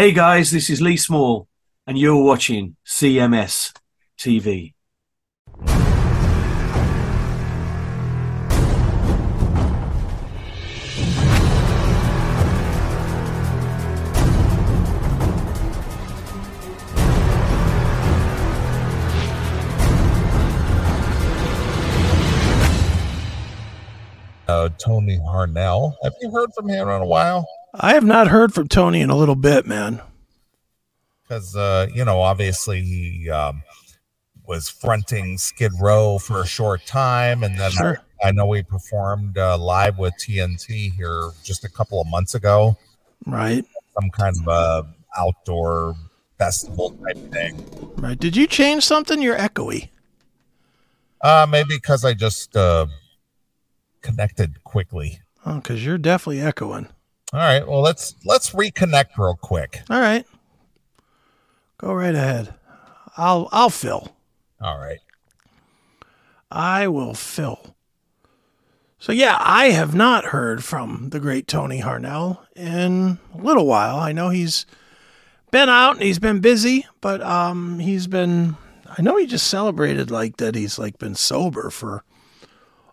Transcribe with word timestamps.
Hey 0.00 0.12
guys, 0.12 0.50
this 0.50 0.70
is 0.70 0.80
Lee 0.80 0.96
Small, 0.96 1.46
and 1.86 1.98
you're 1.98 2.24
watching 2.24 2.74
CMS 2.86 3.74
TV. 4.18 4.72
uh, 24.48 24.68
Tony 24.78 25.18
Harnell. 25.18 25.94
Have 26.02 26.14
you 26.20 26.30
heard 26.30 26.50
from 26.54 26.68
him 26.68 26.88
in 26.88 27.02
a 27.02 27.06
while? 27.06 27.46
I 27.74 27.94
have 27.94 28.04
not 28.04 28.28
heard 28.28 28.52
from 28.52 28.68
Tony 28.68 29.00
in 29.00 29.10
a 29.10 29.16
little 29.16 29.36
bit, 29.36 29.66
man. 29.66 30.00
Because 31.22 31.54
uh, 31.54 31.86
you 31.94 32.04
know, 32.04 32.20
obviously 32.20 32.82
he 32.82 33.30
um, 33.30 33.62
was 34.46 34.68
fronting 34.68 35.38
Skid 35.38 35.72
Row 35.80 36.18
for 36.18 36.40
a 36.40 36.46
short 36.46 36.84
time, 36.86 37.42
and 37.44 37.58
then 37.58 37.70
Sure. 37.70 38.00
I, 38.22 38.32
know 38.32 38.50
he 38.52 38.62
performed 38.62 39.38
uh, 39.38 39.56
live 39.56 39.98
with 39.98 40.14
TNT 40.14 40.92
here 40.92 41.30
just 41.44 41.64
a 41.64 41.68
couple 41.68 42.00
of 42.00 42.08
months 42.08 42.34
ago, 42.34 42.76
Right, 43.26 43.64
some 44.00 44.10
kind 44.10 44.34
of 44.40 44.48
a 44.48 44.94
outdoor 45.16 45.94
festival 46.38 46.90
type 47.04 47.32
thing. 47.32 47.64
right. 47.96 48.18
Did 48.18 48.34
you 48.36 48.46
change 48.48 48.84
something? 48.84 49.22
You're 49.22 49.38
echoey. 49.38 49.90
Uh, 51.20 51.46
maybe 51.48 51.76
because 51.76 52.04
I 52.04 52.14
just 52.14 52.56
uh, 52.56 52.86
connected 54.00 54.64
quickly. 54.64 55.20
Oh, 55.46 55.56
because 55.56 55.84
you're 55.84 55.98
definitely 55.98 56.40
echoing. 56.40 56.88
All 57.32 57.38
right, 57.38 57.66
well 57.66 57.80
let's 57.80 58.16
let's 58.24 58.50
reconnect 58.50 59.16
real 59.16 59.36
quick. 59.40 59.82
All 59.88 60.00
right. 60.00 60.26
Go 61.78 61.92
right 61.92 62.14
ahead. 62.14 62.54
I'll 63.16 63.48
I'll 63.52 63.70
fill. 63.70 64.16
All 64.60 64.78
right. 64.78 64.98
I 66.50 66.88
will 66.88 67.14
fill. 67.14 67.76
So 68.98 69.12
yeah, 69.12 69.36
I 69.40 69.66
have 69.66 69.94
not 69.94 70.26
heard 70.26 70.62
from 70.64 71.08
the 71.10 71.20
great 71.20 71.46
Tony 71.46 71.80
Harnell 71.80 72.40
in 72.54 73.18
a 73.32 73.38
little 73.38 73.66
while. 73.66 73.98
I 73.98 74.12
know 74.12 74.28
he's 74.28 74.66
been 75.50 75.68
out 75.68 75.94
and 75.94 76.02
he's 76.02 76.18
been 76.18 76.40
busy, 76.40 76.86
but 77.00 77.22
um 77.22 77.78
he's 77.78 78.06
been 78.08 78.56
I 78.98 79.02
know 79.02 79.16
he 79.16 79.26
just 79.26 79.46
celebrated 79.46 80.10
like 80.10 80.38
that 80.38 80.56
he's 80.56 80.78
like 80.78 80.98
been 80.98 81.14
sober 81.14 81.70
for 81.70 82.02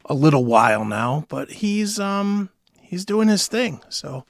a 0.05 0.13
little 0.13 0.45
while 0.45 0.85
now, 0.85 1.25
but 1.27 1.51
he's 1.51 1.99
um 1.99 2.51
he's 2.81 3.03
doing 3.03 3.27
his 3.27 3.47
thing. 3.47 3.81
So 3.89 4.25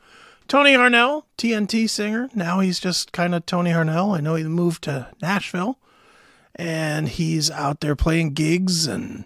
Tony 0.47 0.73
Harnell, 0.73 1.23
TNT 1.37 1.89
singer, 1.89 2.29
now 2.33 2.61
he's 2.61 2.79
just 2.79 3.11
kind 3.11 3.35
of 3.35 3.45
Tony 3.45 3.71
Harnell. 3.71 4.15
I 4.15 4.21
know 4.21 4.35
he 4.35 4.43
moved 4.45 4.83
to 4.85 5.09
Nashville 5.21 5.77
and 6.55 7.09
he's 7.09 7.51
out 7.51 7.81
there 7.81 7.95
playing 7.95 8.33
gigs 8.33 8.87
and 8.87 9.25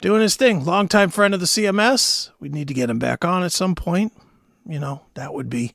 doing 0.00 0.22
his 0.22 0.36
thing. 0.36 0.64
Longtime 0.64 1.10
friend 1.10 1.34
of 1.34 1.40
the 1.40 1.46
CMS. 1.46 2.30
We 2.40 2.48
need 2.48 2.68
to 2.68 2.74
get 2.74 2.90
him 2.90 2.98
back 2.98 3.24
on 3.24 3.42
at 3.42 3.52
some 3.52 3.74
point. 3.74 4.12
You 4.66 4.80
know, 4.80 5.02
that 5.14 5.34
would 5.34 5.50
be. 5.50 5.74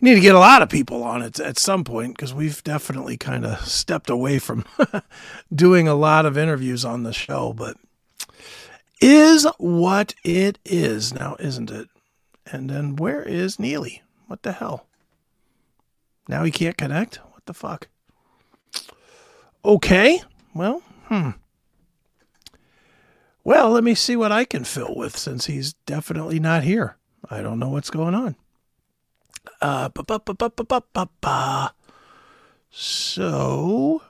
We 0.00 0.10
need 0.10 0.16
to 0.16 0.20
get 0.20 0.34
a 0.34 0.40
lot 0.40 0.62
of 0.62 0.68
people 0.68 1.02
on 1.02 1.22
it 1.22 1.40
at 1.40 1.58
some 1.58 1.82
point 1.82 2.16
because 2.16 2.34
we've 2.34 2.62
definitely 2.64 3.16
kind 3.16 3.46
of 3.46 3.66
stepped 3.66 4.10
away 4.10 4.38
from 4.38 4.64
doing 5.54 5.88
a 5.88 5.94
lot 5.94 6.26
of 6.26 6.36
interviews 6.36 6.84
on 6.84 7.02
the 7.02 7.14
show. 7.14 7.54
But 7.54 7.76
is 9.00 9.46
what 9.58 10.14
it 10.22 10.58
is 10.64 11.14
now, 11.14 11.36
isn't 11.38 11.70
it? 11.70 11.88
And 12.46 12.70
then 12.70 12.96
where 12.96 13.22
is 13.22 13.56
Neeley? 13.56 14.02
What 14.26 14.42
the 14.42 14.52
hell? 14.52 14.86
Now 16.28 16.44
he 16.44 16.50
can't 16.50 16.76
connect? 16.76 17.16
What 17.16 17.44
the 17.46 17.54
fuck? 17.54 17.88
Okay. 19.64 20.22
Well, 20.54 20.82
hmm. 21.06 21.30
Well, 23.44 23.70
let 23.70 23.84
me 23.84 23.94
see 23.94 24.16
what 24.16 24.32
I 24.32 24.44
can 24.44 24.64
fill 24.64 24.94
with 24.96 25.16
since 25.16 25.46
he's 25.46 25.74
definitely 25.86 26.40
not 26.40 26.64
here. 26.64 26.96
I 27.30 27.42
don't 27.42 27.58
know 27.58 27.68
what's 27.68 27.90
going 27.90 28.14
on. 28.14 28.36
Uh, 29.60 29.88
ba 29.88 30.02
ba 30.02 30.18
ba 30.18 30.34
ba 30.34 30.50
ba 30.50 30.64
ba 30.64 30.82
ba 30.92 31.08
ba. 31.20 31.74
So, 32.70 34.02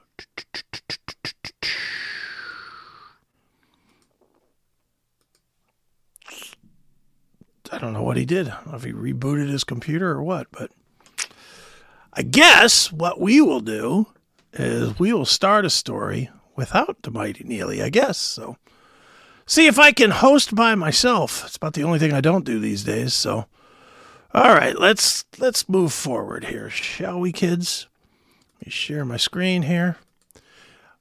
I 7.72 7.78
don't 7.78 7.92
know 7.92 8.02
what 8.02 8.16
he 8.16 8.24
did. 8.24 8.48
I 8.48 8.56
don't 8.56 8.66
know 8.68 8.76
if 8.76 8.84
he 8.84 8.92
rebooted 8.92 9.48
his 9.48 9.64
computer 9.64 10.10
or 10.10 10.22
what, 10.22 10.46
but 10.52 10.70
I 12.12 12.22
guess 12.22 12.92
what 12.92 13.20
we 13.20 13.40
will 13.40 13.60
do 13.60 14.06
is 14.52 14.98
we 14.98 15.12
will 15.12 15.26
start 15.26 15.64
a 15.64 15.70
story 15.70 16.30
without 16.54 17.02
the 17.02 17.10
mighty 17.10 17.44
Neeley, 17.44 17.82
I 17.82 17.90
guess. 17.90 18.18
So 18.18 18.56
see 19.46 19.66
if 19.66 19.78
I 19.78 19.92
can 19.92 20.10
host 20.10 20.54
by 20.54 20.74
myself. 20.74 21.44
It's 21.44 21.56
about 21.56 21.74
the 21.74 21.84
only 21.84 21.98
thing 21.98 22.12
I 22.12 22.20
don't 22.20 22.44
do 22.44 22.58
these 22.58 22.84
days. 22.84 23.12
So 23.12 23.46
all 24.36 24.54
right, 24.54 24.78
let's 24.78 25.24
let's 25.38 25.68
move 25.68 25.94
forward 25.94 26.44
here, 26.44 26.68
shall 26.68 27.20
we, 27.20 27.32
kids? 27.32 27.86
Let 28.60 28.66
me 28.66 28.70
share 28.70 29.04
my 29.04 29.16
screen 29.16 29.62
here. 29.62 29.96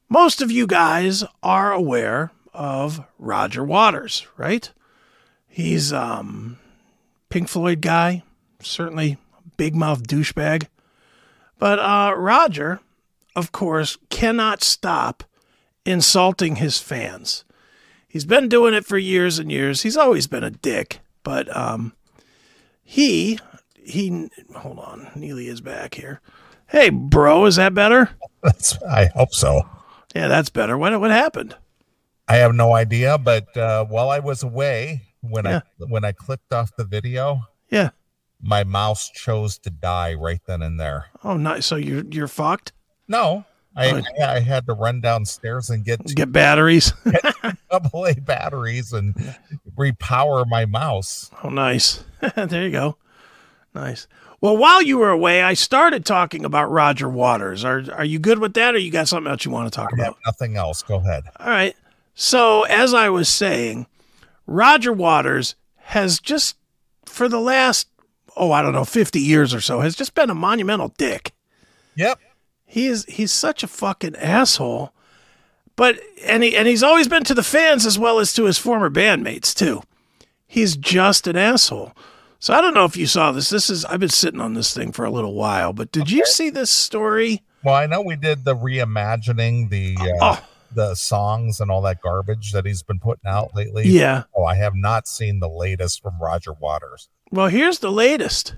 Most 0.07 0.41
of 0.41 0.51
you 0.51 0.67
guys 0.67 1.23
are 1.43 1.73
aware 1.73 2.31
of 2.53 3.05
Roger 3.19 3.63
Waters, 3.63 4.25
right? 4.37 4.71
He's 5.55 5.93
um 5.93 6.57
Pink 7.29 7.47
Floyd 7.47 7.79
guy, 7.79 8.23
certainly 8.61 9.15
big 9.55 9.73
mouth 9.73 10.03
douchebag. 10.03 10.67
But 11.57 11.79
uh, 11.79 12.13
Roger, 12.17 12.81
of 13.37 13.53
course, 13.53 13.97
cannot 14.09 14.63
stop 14.63 15.23
insulting 15.85 16.57
his 16.57 16.79
fans. 16.79 17.45
He's 18.05 18.25
been 18.25 18.49
doing 18.49 18.73
it 18.73 18.85
for 18.85 18.97
years 18.97 19.39
and 19.39 19.49
years. 19.49 19.83
He's 19.83 19.95
always 19.95 20.27
been 20.27 20.43
a 20.43 20.49
dick, 20.49 20.99
but 21.23 21.55
um, 21.55 21.93
he 22.83 23.39
he 23.81 24.29
hold 24.57 24.79
on, 24.79 25.05
Neeley 25.15 25.47
is 25.47 25.61
back 25.61 25.93
here. 25.93 26.19
Hey, 26.67 26.89
bro, 26.89 27.45
is 27.45 27.55
that 27.55 27.73
better? 27.73 28.09
That's 28.43 28.77
I 28.83 29.05
hope 29.15 29.33
so. 29.33 29.61
Yeah, 30.13 30.27
that's 30.27 30.49
better. 30.49 30.77
What 30.77 30.99
what 30.99 31.11
happened? 31.11 31.55
I 32.27 32.35
have 32.35 32.53
no 32.53 32.73
idea, 32.73 33.17
but 33.17 33.55
uh, 33.55 33.85
while 33.85 34.09
I 34.09 34.19
was 34.19 34.43
away, 34.43 35.03
when 35.29 35.45
Yeah. 35.45 35.61
I 35.81 35.83
when 35.89 36.03
I 36.05 36.11
clicked 36.11 36.51
off 36.53 36.75
the 36.77 36.83
video, 36.85 37.41
Yeah. 37.69 37.89
my 38.41 38.63
mouse 38.63 39.09
chose 39.09 39.57
to 39.59 39.69
die 39.69 40.13
right 40.13 40.41
then 40.47 40.61
and 40.61 40.79
there. 40.79 41.05
Oh, 41.23 41.37
nice. 41.37 41.65
So 41.65 41.75
you're 41.75 42.03
you're 42.09 42.27
fucked. 42.27 42.71
No, 43.07 43.45
I 43.75 43.91
Oh. 43.91 44.01
I, 44.21 44.35
I 44.35 44.39
had 44.39 44.65
to 44.67 44.73
run 44.73 45.01
downstairs 45.01 45.69
and 45.69 45.83
get 45.85 46.03
Get 46.15 46.31
batteries. 46.31 46.93
double 47.71 48.05
A 48.07 48.13
batteries 48.15 48.93
and 48.93 49.15
repower 49.77 50.47
my 50.47 50.65
mouse. 50.65 51.29
Oh, 51.43 51.49
nice. 51.49 52.03
there 52.35 52.63
you 52.63 52.71
go. 52.71 52.97
Nice. 53.73 54.07
Well, 54.41 54.57
while 54.57 54.81
you 54.81 54.97
were 54.97 55.09
away, 55.09 55.41
I 55.41 55.53
started 55.53 56.05
talking 56.05 56.45
about 56.45 56.69
Roger 56.71 57.09
Waters. 57.09 57.65
Are 57.65 57.83
are 57.93 58.05
you 58.05 58.19
good 58.19 58.39
with 58.39 58.53
that, 58.53 58.75
or 58.75 58.77
you 58.77 58.91
got 58.91 59.07
something 59.07 59.29
else 59.31 59.43
you 59.45 59.51
want 59.51 59.71
to 59.71 59.75
talk 59.75 59.91
about? 59.91 60.17
nothing 60.25 60.55
else. 60.55 60.81
Go 60.83 60.95
ahead. 60.95 61.23
All 61.39 61.47
right. 61.47 61.75
So, 62.13 62.61
as 62.63 62.93
I 62.93 63.09
was 63.09 63.27
saying, 63.27 63.87
Roger 64.47 64.93
Waters 64.93 65.55
has 65.77 66.19
just, 66.19 66.57
for 67.05 67.27
the 67.27 67.39
last, 67.39 67.87
oh, 68.35 68.51
I 68.51 68.61
don't 68.61 68.73
know, 68.73 68.85
50 68.85 69.19
years 69.19 69.53
or 69.53 69.61
so, 69.61 69.79
has 69.79 69.95
just 69.95 70.13
been 70.13 70.29
a 70.29 70.35
monumental 70.35 70.89
dick. 70.97 71.33
Yep. 71.95 72.19
He 72.65 72.87
is, 72.87 73.05
he's 73.05 73.31
such 73.31 73.63
a 73.63 73.67
fucking 73.67 74.15
asshole. 74.17 74.91
But, 75.75 75.99
and, 76.25 76.43
he, 76.43 76.55
and 76.55 76.67
he's 76.67 76.83
always 76.83 77.07
been 77.07 77.23
to 77.25 77.33
the 77.33 77.43
fans 77.43 77.85
as 77.85 77.99
well 77.99 78.19
as 78.19 78.33
to 78.33 78.45
his 78.45 78.57
former 78.57 78.89
bandmates, 78.89 79.53
too. 79.53 79.81
He's 80.47 80.77
just 80.77 81.27
an 81.27 81.35
asshole. 81.35 81.93
So, 82.39 82.53
I 82.53 82.61
don't 82.61 82.73
know 82.73 82.85
if 82.85 82.95
you 82.95 83.07
saw 83.07 83.31
this. 83.31 83.49
This 83.49 83.69
is, 83.69 83.83
I've 83.85 83.99
been 83.99 84.09
sitting 84.09 84.39
on 84.41 84.53
this 84.53 84.73
thing 84.73 84.91
for 84.91 85.05
a 85.05 85.09
little 85.09 85.33
while, 85.33 85.73
but 85.73 85.91
did 85.91 86.11
you 86.11 86.25
see 86.25 86.49
this 86.49 86.69
story? 86.69 87.41
Well, 87.63 87.75
I 87.75 87.87
know 87.87 88.01
we 88.01 88.15
did 88.15 88.45
the 88.45 88.55
reimagining 88.55 89.69
the 89.69 89.97
uh, 89.99 90.35
Oh, 90.37 90.45
the 90.75 90.93
songs 90.95 91.59
and 91.59 91.71
all 91.71 91.81
that 91.81 92.01
garbage 92.01 92.51
that 92.51 92.65
he's 92.65 92.83
been 92.83 92.99
putting 92.99 93.27
out 93.27 93.55
lately. 93.55 93.87
yeah. 93.87 94.23
Oh, 94.35 94.43
I 94.43 94.55
have 94.55 94.75
not 94.75 95.07
seen 95.07 95.39
the 95.39 95.49
latest 95.49 96.01
from 96.01 96.19
Roger 96.21 96.53
Waters. 96.53 97.09
Well, 97.31 97.47
here's 97.47 97.79
the 97.79 97.91
latest. 97.91 98.55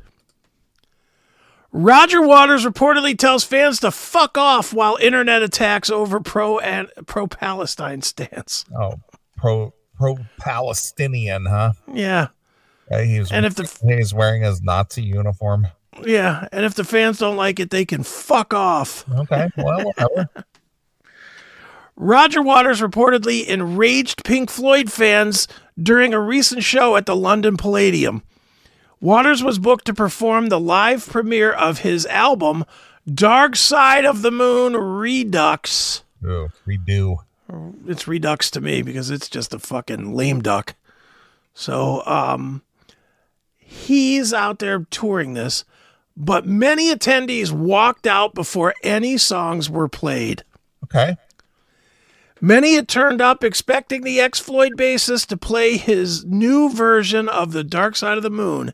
Roger 1.72 2.22
Waters 2.22 2.66
reportedly 2.66 3.18
tells 3.18 3.44
fans 3.44 3.80
to 3.82 3.92
fuck 3.92 4.38
off 4.38 4.74
while 4.74 4.98
internet 5.02 5.44
attacks 5.44 5.90
over 5.90 6.20
pro 6.20 6.60
and 6.60 6.90
pro 7.06 7.28
Palestine 7.28 8.02
stance. 8.02 8.66
Oh, 8.76 8.94
pro 9.36 9.74
pro 9.96 10.18
Palestinian, 10.40 11.46
huh? 11.46 11.74
Yeah, 11.94 12.28
Uh, 12.92 13.00
he's 13.00 13.32
and 13.32 13.46
if 13.46 13.56
the 13.56 13.72
he's 13.96 14.14
wearing 14.14 14.44
his 14.44 14.62
Nazi 14.62 15.04
uniform. 15.04 15.68
yeah, 16.06 16.48
and 16.52 16.66
if 16.66 16.74
the 16.74 16.84
fans 16.86 17.20
don't 17.20 17.36
like 17.38 17.60
it, 17.60 17.70
they 17.70 17.86
can 17.86 18.02
fuck 18.04 18.54
off. 18.54 19.04
Okay, 19.12 19.50
well, 19.58 19.84
whatever. 19.86 20.30
Roger 21.98 22.44
Waters 22.44 22.80
reportedly 22.80 23.46
enraged 23.46 24.24
Pink 24.24 24.52
Floyd 24.52 24.92
fans 24.92 25.48
during 25.82 26.14
a 26.14 26.20
recent 26.20 26.64
show 26.64 26.96
at 26.96 27.08
the 27.08 27.16
London 27.16 27.58
Palladium, 27.58 28.22
Waters 29.00 29.44
was 29.44 29.60
booked 29.60 29.86
to 29.86 29.94
perform 29.94 30.48
the 30.48 30.60
live 30.60 31.08
premiere 31.08 31.52
of 31.52 31.80
his 31.80 32.06
album 32.08 32.66
Dark 33.12 33.56
Side 33.56 34.06
of 34.06 34.22
the 34.22 34.32
Moon 34.32 34.74
Redux. 34.74 36.04
Ooh, 36.26 36.50
redo. 36.68 37.18
It's 37.88 38.08
Redux 38.08 38.50
to 38.52 38.62
me 38.62 38.82
because 38.82 39.10
it's 39.10 39.30
just 39.30 39.54
a 39.54 39.60
fucking 39.60 40.14
lame 40.14 40.42
duck. 40.42 40.76
So, 41.54 42.06
um, 42.06 42.64
he's 43.58 44.34
out 44.34 44.60
there 44.60 44.86
touring 44.90 45.34
this, 45.34 45.64
but 46.16 46.46
many 46.46 46.94
attendees 46.94 47.52
walked 47.52 48.06
out 48.06 48.34
before 48.34 48.74
any 48.84 49.18
songs 49.18 49.70
were 49.70 49.88
played. 49.88 50.44
Okay. 50.84 51.18
Many 52.40 52.76
had 52.76 52.88
turned 52.88 53.22
up 53.22 53.44
expecting 53.44 54.04
the 54.04 54.20
ex 54.20 54.40
Floyd 54.40 54.74
bassist 54.78 55.28
to 55.28 55.38
play 55.38 55.78
his 55.78 56.24
new 56.26 56.70
version 56.70 57.28
of 57.28 57.52
The 57.52 57.64
Dark 57.64 57.96
Side 57.96 58.18
of 58.18 58.24
the 58.24 58.30
Moon 58.30 58.74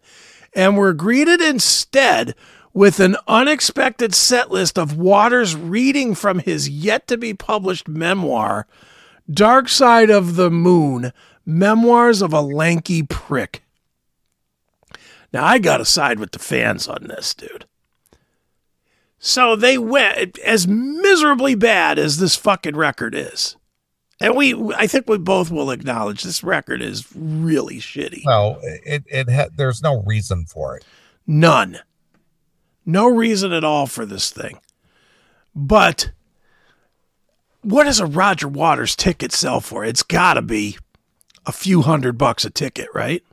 and 0.54 0.78
were 0.78 0.94
greeted 0.94 1.42
instead 1.42 2.36
with 2.74 3.00
an 3.00 3.16
unexpected 3.28 4.14
set 4.14 4.52
list 4.52 4.78
of 4.78 4.98
Waters 4.98 5.56
reading 5.56 6.16
from 6.16 6.40
his 6.40 6.68
yet 6.68 7.08
to 7.08 7.18
be 7.18 7.34
published 7.34 7.88
memoir, 7.88 8.68
Dark 9.32 9.70
Side 9.70 10.10
of 10.10 10.36
the 10.36 10.50
Moon 10.50 11.14
Memoirs 11.46 12.22
of 12.22 12.34
a 12.34 12.42
Lanky 12.42 13.04
Prick. 13.04 13.64
Now, 15.32 15.46
I 15.46 15.60
got 15.60 15.78
to 15.78 15.86
side 15.86 16.20
with 16.20 16.32
the 16.32 16.40
fans 16.40 16.88
on 16.88 17.08
this, 17.08 17.34
dude. 17.34 17.66
So 19.26 19.56
they 19.56 19.78
went 19.78 20.38
as 20.40 20.68
miserably 20.68 21.56
bad 21.56 21.98
as 21.98 22.18
this 22.18 22.36
fucking 22.36 22.76
record 22.76 23.16
is. 23.16 23.56
And 24.20 24.36
we, 24.36 24.54
I 24.76 24.86
think 24.86 25.08
we 25.08 25.18
both 25.18 25.50
will 25.50 25.72
acknowledge 25.72 26.24
this 26.24 26.44
record 26.44 26.82
is 26.82 27.08
really 27.16 27.78
shitty. 27.78 28.24
Well, 28.26 28.60
it 28.62 29.06
it 29.08 29.30
ha- 29.30 29.48
there's 29.56 29.82
no 29.82 30.04
reason 30.04 30.46
for 30.46 30.76
it. 30.76 30.84
None. 31.26 31.80
No 32.86 33.08
reason 33.08 33.54
at 33.54 33.64
all 33.64 33.88
for 33.88 34.06
this 34.06 34.30
thing. 34.30 34.60
But 35.56 36.12
what 37.62 37.86
does 37.86 38.02
a 38.02 38.06
Roger 38.06 38.50
Waters 38.50 38.94
ticket 38.94 39.32
sell 39.32 39.62
for? 39.62 39.86
It's 39.86 40.04
got 40.04 40.34
to 40.34 40.42
be 40.42 40.78
a 41.46 41.54
few 41.54 41.82
hundred 41.84 42.18
bucks 42.18 42.44
a 42.44 42.50
ticket, 42.50 42.90
right? 42.94 43.24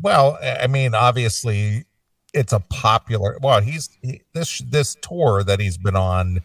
Well, 0.00 0.38
I 0.40 0.68
mean, 0.68 0.94
obviously, 0.94 1.86
it's 2.34 2.52
a 2.52 2.60
popular. 2.60 3.38
Well, 3.42 3.60
he's 3.60 3.90
he, 4.02 4.22
this 4.32 4.58
this 4.60 4.96
tour 5.02 5.42
that 5.44 5.60
he's 5.60 5.76
been 5.78 5.96
on, 5.96 6.40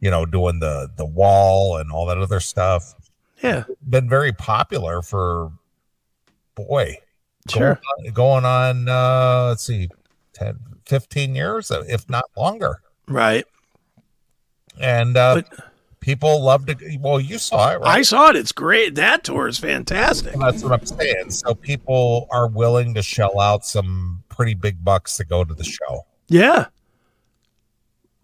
you 0.00 0.10
know, 0.10 0.26
doing 0.26 0.58
the 0.60 0.90
the 0.96 1.04
wall 1.04 1.76
and 1.76 1.90
all 1.90 2.06
that 2.06 2.18
other 2.18 2.40
stuff. 2.40 2.94
Yeah. 3.42 3.64
Been 3.88 4.08
very 4.08 4.32
popular 4.32 5.02
for 5.02 5.52
boy. 6.54 6.98
Sure. 7.48 7.80
Going 8.04 8.06
on, 8.08 8.12
going 8.12 8.44
on 8.44 8.88
uh 8.88 9.46
let's 9.48 9.62
see 9.64 9.88
10 10.34 10.58
15 10.86 11.34
years 11.34 11.70
if 11.70 12.08
not 12.10 12.24
longer. 12.36 12.80
Right. 13.06 13.46
And 14.80 15.16
uh 15.16 15.36
But- 15.36 15.64
people 16.00 16.42
love 16.42 16.66
to 16.66 16.98
well 17.00 17.20
you 17.20 17.38
saw 17.38 17.72
it 17.72 17.80
right 17.80 17.98
I 17.98 18.02
saw 18.02 18.30
it. 18.30 18.36
It's 18.36 18.52
great. 18.52 18.94
That 18.94 19.24
tour 19.24 19.48
is 19.48 19.58
fantastic. 19.58 20.34
That's 20.34 20.62
what 20.62 20.72
I'm 20.72 20.86
saying. 20.86 21.30
So 21.30 21.54
people 21.54 22.28
are 22.30 22.48
willing 22.48 22.94
to 22.94 23.02
shell 23.02 23.40
out 23.40 23.64
some 23.64 24.22
pretty 24.28 24.54
big 24.54 24.84
bucks 24.84 25.16
to 25.16 25.24
go 25.24 25.44
to 25.44 25.54
the 25.54 25.64
show. 25.64 26.06
Yeah. 26.28 26.66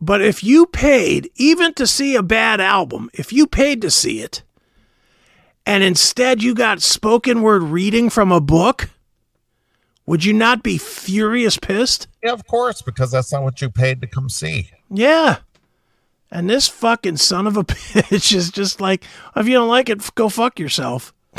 But 0.00 0.20
if 0.20 0.44
you 0.44 0.66
paid, 0.66 1.30
even 1.36 1.72
to 1.74 1.86
see 1.86 2.14
a 2.14 2.22
bad 2.22 2.60
album, 2.60 3.10
if 3.14 3.32
you 3.32 3.46
paid 3.46 3.80
to 3.82 3.90
see 3.90 4.20
it, 4.20 4.42
and 5.64 5.82
instead 5.82 6.42
you 6.42 6.54
got 6.54 6.82
spoken 6.82 7.40
word 7.42 7.62
reading 7.62 8.10
from 8.10 8.30
a 8.30 8.40
book, 8.40 8.90
would 10.06 10.24
you 10.24 10.34
not 10.34 10.62
be 10.62 10.76
furious 10.76 11.56
pissed? 11.56 12.06
Yeah, 12.22 12.32
of 12.32 12.46
course, 12.46 12.82
because 12.82 13.10
that's 13.10 13.32
not 13.32 13.42
what 13.42 13.62
you 13.62 13.70
paid 13.70 14.02
to 14.02 14.06
come 14.06 14.28
see. 14.28 14.70
Yeah. 14.90 15.38
And 16.34 16.50
this 16.50 16.66
fucking 16.66 17.18
son 17.18 17.46
of 17.46 17.56
a 17.56 17.62
bitch 17.64 18.34
is 18.34 18.50
just 18.50 18.80
like, 18.80 19.04
if 19.36 19.46
you 19.46 19.54
don't 19.54 19.68
like 19.68 19.88
it, 19.88 20.02
go 20.16 20.28
fuck 20.28 20.58
yourself. 20.58 21.14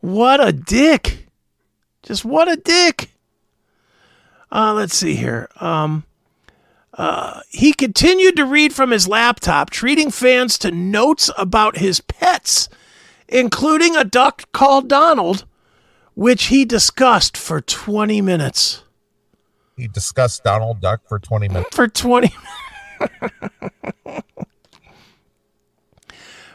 what 0.00 0.46
a 0.46 0.52
dick. 0.52 1.28
Just 2.02 2.24
what 2.24 2.48
a 2.50 2.56
dick. 2.56 3.12
Uh, 4.50 4.74
let's 4.74 4.96
see 4.96 5.14
here. 5.14 5.48
Um, 5.60 6.04
uh, 6.92 7.42
he 7.50 7.72
continued 7.72 8.34
to 8.34 8.44
read 8.44 8.72
from 8.74 8.90
his 8.90 9.06
laptop, 9.06 9.70
treating 9.70 10.10
fans 10.10 10.58
to 10.58 10.72
notes 10.72 11.30
about 11.38 11.76
his 11.76 12.00
pets, 12.00 12.68
including 13.28 13.94
a 13.94 14.02
duck 14.02 14.50
called 14.50 14.88
Donald, 14.88 15.44
which 16.14 16.46
he 16.46 16.64
discussed 16.64 17.36
for 17.36 17.60
20 17.60 18.20
minutes. 18.22 18.82
He 19.78 19.88
discussed 19.88 20.42
Donald 20.42 20.80
Duck 20.80 21.02
for 21.08 21.18
20 21.20 21.48
minutes. 21.48 21.74
for 21.74 21.86
20 21.86 22.34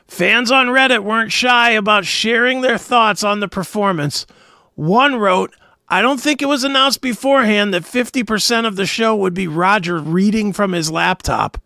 Fans 0.07 0.51
on 0.51 0.67
Reddit 0.67 1.03
weren't 1.03 1.31
shy 1.31 1.71
about 1.71 2.05
sharing 2.05 2.61
their 2.61 2.77
thoughts 2.77 3.23
on 3.23 3.39
the 3.39 3.47
performance. 3.47 4.27
One 4.75 5.15
wrote, 5.15 5.55
I 5.87 6.01
don't 6.01 6.19
think 6.19 6.41
it 6.41 6.47
was 6.47 6.63
announced 6.63 7.01
beforehand 7.01 7.73
that 7.73 7.83
50% 7.83 8.67
of 8.67 8.75
the 8.75 8.85
show 8.85 9.15
would 9.15 9.33
be 9.33 9.47
Roger 9.47 9.97
reading 9.99 10.53
from 10.53 10.73
his 10.73 10.91
laptop. 10.91 11.57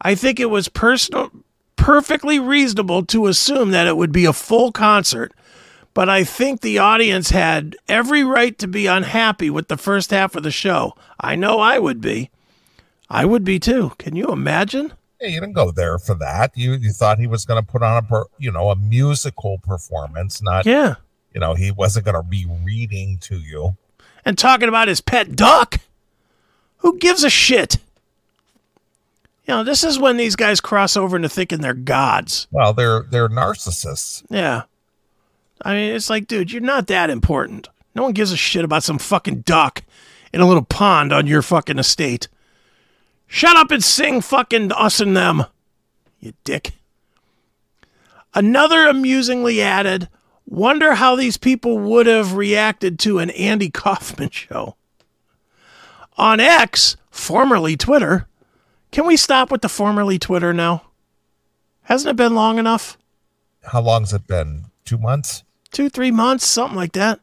I 0.00 0.14
think 0.14 0.38
it 0.38 0.50
was 0.50 0.68
personal, 0.68 1.30
perfectly 1.76 2.38
reasonable 2.38 3.04
to 3.06 3.26
assume 3.26 3.70
that 3.70 3.86
it 3.86 3.96
would 3.96 4.12
be 4.12 4.24
a 4.26 4.32
full 4.32 4.70
concert, 4.70 5.32
but 5.94 6.08
I 6.08 6.24
think 6.24 6.60
the 6.60 6.78
audience 6.78 7.30
had 7.30 7.76
every 7.88 8.22
right 8.24 8.58
to 8.58 8.66
be 8.66 8.86
unhappy 8.86 9.48
with 9.50 9.68
the 9.68 9.76
first 9.76 10.10
half 10.10 10.34
of 10.34 10.42
the 10.42 10.50
show. 10.50 10.94
I 11.20 11.36
know 11.36 11.60
I 11.60 11.78
would 11.78 12.00
be. 12.00 12.30
I 13.08 13.24
would 13.24 13.44
be 13.44 13.58
too. 13.58 13.92
Can 13.98 14.16
you 14.16 14.26
imagine? 14.28 14.92
Yeah, 15.20 15.28
you 15.28 15.40
didn't 15.40 15.54
go 15.54 15.70
there 15.70 15.98
for 15.98 16.14
that. 16.16 16.52
You 16.56 16.72
you 16.74 16.90
thought 16.90 17.18
he 17.18 17.26
was 17.26 17.44
going 17.44 17.64
to 17.64 17.70
put 17.70 17.82
on 17.82 17.96
a 17.96 18.06
per, 18.06 18.24
you 18.38 18.50
know 18.50 18.70
a 18.70 18.76
musical 18.76 19.58
performance, 19.58 20.42
not 20.42 20.66
Yeah. 20.66 20.96
you 21.32 21.40
know 21.40 21.54
he 21.54 21.70
wasn't 21.70 22.04
going 22.06 22.16
to 22.16 22.22
be 22.28 22.46
reading 22.64 23.18
to 23.22 23.38
you. 23.38 23.76
And 24.24 24.36
talking 24.36 24.68
about 24.68 24.88
his 24.88 25.00
pet 25.00 25.36
duck. 25.36 25.76
Who 26.78 26.98
gives 26.98 27.24
a 27.24 27.30
shit? 27.30 27.76
You 29.46 29.54
know, 29.54 29.64
this 29.64 29.84
is 29.84 29.98
when 29.98 30.16
these 30.16 30.36
guys 30.36 30.60
cross 30.60 30.96
over 30.96 31.16
into 31.16 31.28
thinking 31.28 31.60
they're 31.60 31.74
gods. 31.74 32.46
Well, 32.50 32.72
they're 32.72 33.02
they're 33.02 33.28
narcissists. 33.28 34.24
Yeah. 34.30 34.62
I 35.64 35.74
mean, 35.74 35.94
it's 35.94 36.10
like, 36.10 36.26
dude, 36.26 36.52
you're 36.52 36.60
not 36.60 36.86
that 36.88 37.10
important. 37.10 37.68
No 37.94 38.02
one 38.02 38.12
gives 38.12 38.32
a 38.32 38.36
shit 38.36 38.64
about 38.64 38.82
some 38.82 38.98
fucking 38.98 39.40
duck 39.40 39.82
in 40.32 40.40
a 40.40 40.46
little 40.46 40.64
pond 40.64 41.12
on 41.12 41.26
your 41.26 41.42
fucking 41.42 41.78
estate. 41.78 42.28
Shut 43.26 43.56
up 43.56 43.70
and 43.70 43.82
sing 43.82 44.20
fucking 44.20 44.72
us 44.72 45.00
and 45.00 45.16
them, 45.16 45.44
you 46.20 46.34
dick. 46.44 46.72
Another 48.34 48.86
amusingly 48.86 49.62
added, 49.62 50.08
wonder 50.44 50.94
how 50.94 51.16
these 51.16 51.36
people 51.36 51.78
would 51.78 52.06
have 52.06 52.34
reacted 52.34 52.98
to 53.00 53.18
an 53.20 53.30
Andy 53.30 53.70
Kaufman 53.70 54.30
show. 54.32 54.76
On 56.16 56.40
X, 56.40 56.96
formerly 57.10 57.76
Twitter, 57.76 58.26
can 58.90 59.06
we 59.06 59.16
stop 59.16 59.50
with 59.50 59.62
the 59.62 59.68
formerly 59.68 60.18
Twitter 60.18 60.52
now? 60.52 60.82
Hasn't 61.82 62.10
it 62.10 62.16
been 62.16 62.34
long 62.34 62.58
enough? 62.58 62.98
How 63.62 63.80
long's 63.80 64.12
it 64.12 64.26
been? 64.26 64.66
Two 64.84 64.98
months? 64.98 65.43
Two, 65.74 65.90
three 65.90 66.10
months, 66.10 66.46
something 66.46 66.76
like 66.76 66.92
that. 66.92 67.20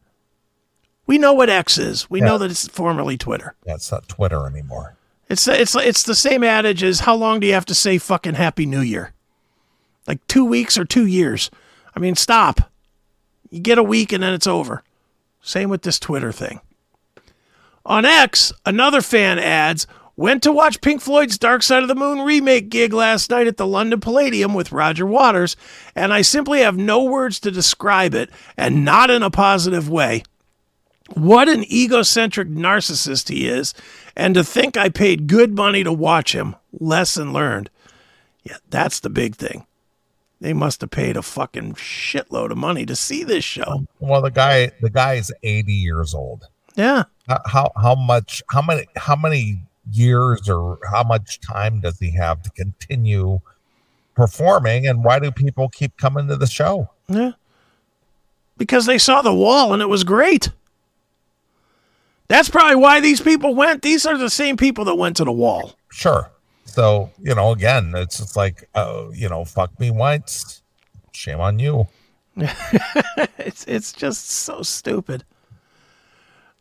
We 1.06 1.18
know 1.18 1.32
what 1.32 1.50
X 1.50 1.78
is. 1.78 2.08
We 2.08 2.20
Yeah. 2.20 2.26
know 2.26 2.38
that 2.38 2.50
it's 2.52 2.68
formerly 2.68 3.18
Twitter. 3.18 3.54
Yeah, 3.66 3.74
it's 3.74 3.90
not 3.90 4.06
Twitter 4.08 4.46
anymore. 4.46 4.94
It's 5.28 5.48
it's 5.48 5.74
it's 5.74 6.02
the 6.04 6.14
same 6.14 6.44
adage 6.44 6.82
as 6.84 7.00
how 7.00 7.14
long 7.16 7.40
do 7.40 7.46
you 7.46 7.54
have 7.54 7.64
to 7.66 7.74
say 7.74 7.98
fucking 7.98 8.34
Happy 8.34 8.66
New 8.66 8.80
Year? 8.82 9.12
Like 10.06 10.24
two 10.28 10.44
weeks 10.44 10.76
or 10.78 10.84
two 10.84 11.06
years? 11.06 11.50
I 11.96 12.00
mean, 12.00 12.14
stop. 12.14 12.70
You 13.50 13.60
get 13.60 13.78
a 13.78 13.82
week 13.82 14.12
and 14.12 14.22
then 14.22 14.32
it's 14.34 14.46
over. 14.46 14.82
Same 15.42 15.68
with 15.70 15.82
this 15.82 15.98
Twitter 15.98 16.32
thing. 16.32 16.60
On 17.84 18.04
X, 18.04 18.52
another 18.64 19.00
fan 19.02 19.38
adds, 19.38 19.86
went 20.16 20.42
to 20.42 20.52
watch 20.52 20.80
Pink 20.80 21.00
Floyd's 21.00 21.38
Dark 21.38 21.62
Side 21.62 21.82
of 21.82 21.88
the 21.88 21.94
Moon 21.94 22.20
remake 22.20 22.68
gig 22.68 22.92
last 22.92 23.30
night 23.30 23.46
at 23.46 23.56
the 23.56 23.66
London 23.66 24.00
Palladium 24.00 24.54
with 24.54 24.72
Roger 24.72 25.06
Waters, 25.06 25.56
and 25.94 26.12
I 26.12 26.22
simply 26.22 26.60
have 26.60 26.76
no 26.76 27.04
words 27.04 27.40
to 27.40 27.50
describe 27.50 28.14
it, 28.14 28.30
and 28.56 28.84
not 28.84 29.10
in 29.10 29.22
a 29.22 29.30
positive 29.30 29.88
way. 29.88 30.22
What 31.14 31.48
an 31.48 31.64
egocentric 31.70 32.48
narcissist 32.48 33.28
he 33.28 33.46
is, 33.46 33.74
and 34.16 34.34
to 34.34 34.44
think 34.44 34.76
I 34.76 34.88
paid 34.88 35.26
good 35.26 35.54
money 35.54 35.84
to 35.84 35.92
watch 35.92 36.34
him. 36.34 36.56
Lesson 36.78 37.32
learned. 37.32 37.70
Yeah, 38.44 38.56
that's 38.70 39.00
the 39.00 39.10
big 39.10 39.36
thing. 39.36 39.66
They 40.40 40.52
must 40.52 40.80
have 40.80 40.90
paid 40.90 41.16
a 41.16 41.22
fucking 41.22 41.74
shitload 41.74 42.50
of 42.50 42.58
money 42.58 42.84
to 42.86 42.96
see 42.96 43.22
this 43.22 43.44
show. 43.44 43.86
Well, 44.00 44.22
the 44.22 44.30
guy 44.30 44.72
the 44.80 44.90
guy 44.90 45.14
is 45.14 45.32
80 45.42 45.72
years 45.72 46.14
old. 46.14 46.48
Yeah. 46.74 47.04
How 47.28 47.40
how, 47.46 47.72
how 47.80 47.94
much 47.94 48.42
how 48.50 48.62
many 48.62 48.86
how 48.96 49.14
many 49.14 49.60
years 49.90 50.48
or 50.48 50.78
how 50.90 51.02
much 51.02 51.40
time 51.40 51.80
does 51.80 51.98
he 51.98 52.10
have 52.12 52.42
to 52.42 52.50
continue 52.50 53.40
performing 54.14 54.86
and 54.86 55.04
why 55.04 55.18
do 55.18 55.30
people 55.30 55.68
keep 55.68 55.96
coming 55.96 56.28
to 56.28 56.36
the 56.36 56.46
show? 56.46 56.90
Yeah. 57.08 57.32
Because 58.56 58.86
they 58.86 58.98
saw 58.98 59.22
the 59.22 59.34
wall 59.34 59.72
and 59.72 59.82
it 59.82 59.88
was 59.88 60.04
great. 60.04 60.50
That's 62.28 62.48
probably 62.48 62.76
why 62.76 63.00
these 63.00 63.20
people 63.20 63.54
went. 63.54 63.82
These 63.82 64.06
are 64.06 64.16
the 64.16 64.30
same 64.30 64.56
people 64.56 64.84
that 64.86 64.94
went 64.94 65.16
to 65.18 65.24
the 65.24 65.32
wall. 65.32 65.76
Sure. 65.90 66.30
So, 66.64 67.10
you 67.20 67.34
know, 67.34 67.52
again, 67.52 67.92
it's 67.94 68.18
just 68.18 68.36
like, 68.36 68.68
uh, 68.74 69.08
you 69.12 69.28
know, 69.28 69.44
fuck 69.44 69.78
me 69.78 69.90
once. 69.90 70.62
Shame 71.12 71.40
on 71.40 71.58
you. 71.58 71.88
it's 72.36 73.66
it's 73.66 73.92
just 73.92 74.30
so 74.30 74.62
stupid. 74.62 75.24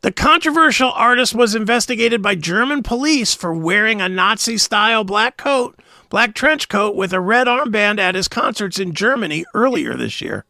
The 0.01 0.11
controversial 0.11 0.91
artist 0.91 1.35
was 1.35 1.53
investigated 1.53 2.23
by 2.23 2.33
German 2.33 2.81
police 2.81 3.35
for 3.35 3.53
wearing 3.53 4.01
a 4.01 4.09
Nazi 4.09 4.57
style 4.57 5.03
black 5.03 5.37
coat, 5.37 5.79
black 6.09 6.33
trench 6.33 6.69
coat 6.69 6.95
with 6.95 7.13
a 7.13 7.19
red 7.19 7.45
armband 7.45 7.99
at 7.99 8.15
his 8.15 8.27
concerts 8.27 8.79
in 8.79 8.93
Germany 8.93 9.45
earlier 9.53 9.95
this 9.95 10.19
year. 10.19 10.45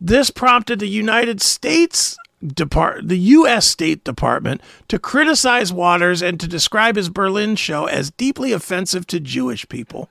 This 0.00 0.30
prompted 0.30 0.80
the 0.80 0.88
United 0.88 1.40
States 1.40 2.16
Depart 2.44 3.08
the 3.08 3.18
US 3.18 3.66
State 3.66 4.04
Department 4.04 4.60
to 4.86 4.98
criticize 4.98 5.72
Waters 5.72 6.22
and 6.22 6.38
to 6.38 6.46
describe 6.46 6.94
his 6.94 7.08
Berlin 7.08 7.56
show 7.56 7.86
as 7.86 8.12
deeply 8.12 8.52
offensive 8.52 9.06
to 9.08 9.18
Jewish 9.18 9.68
people. 9.68 10.08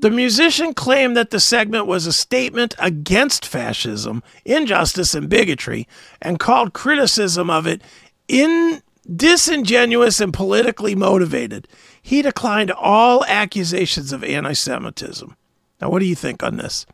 The 0.00 0.10
musician 0.10 0.74
claimed 0.74 1.16
that 1.16 1.30
the 1.30 1.40
segment 1.40 1.86
was 1.86 2.06
a 2.06 2.12
statement 2.12 2.74
against 2.78 3.46
fascism, 3.46 4.22
injustice, 4.44 5.14
and 5.14 5.28
bigotry, 5.28 5.88
and 6.20 6.38
called 6.38 6.72
criticism 6.72 7.48
of 7.48 7.66
it 7.66 7.80
in 8.28 8.82
disingenuous 9.14 10.20
and 10.20 10.32
politically 10.32 10.94
motivated. 10.94 11.68
He 12.02 12.22
declined 12.22 12.70
all 12.70 13.24
accusations 13.26 14.12
of 14.12 14.24
anti 14.24 14.52
Semitism. 14.52 15.36
Now, 15.80 15.90
what 15.90 16.00
do 16.00 16.06
you 16.06 16.14
think 16.14 16.42
on 16.42 16.56
this? 16.56 16.86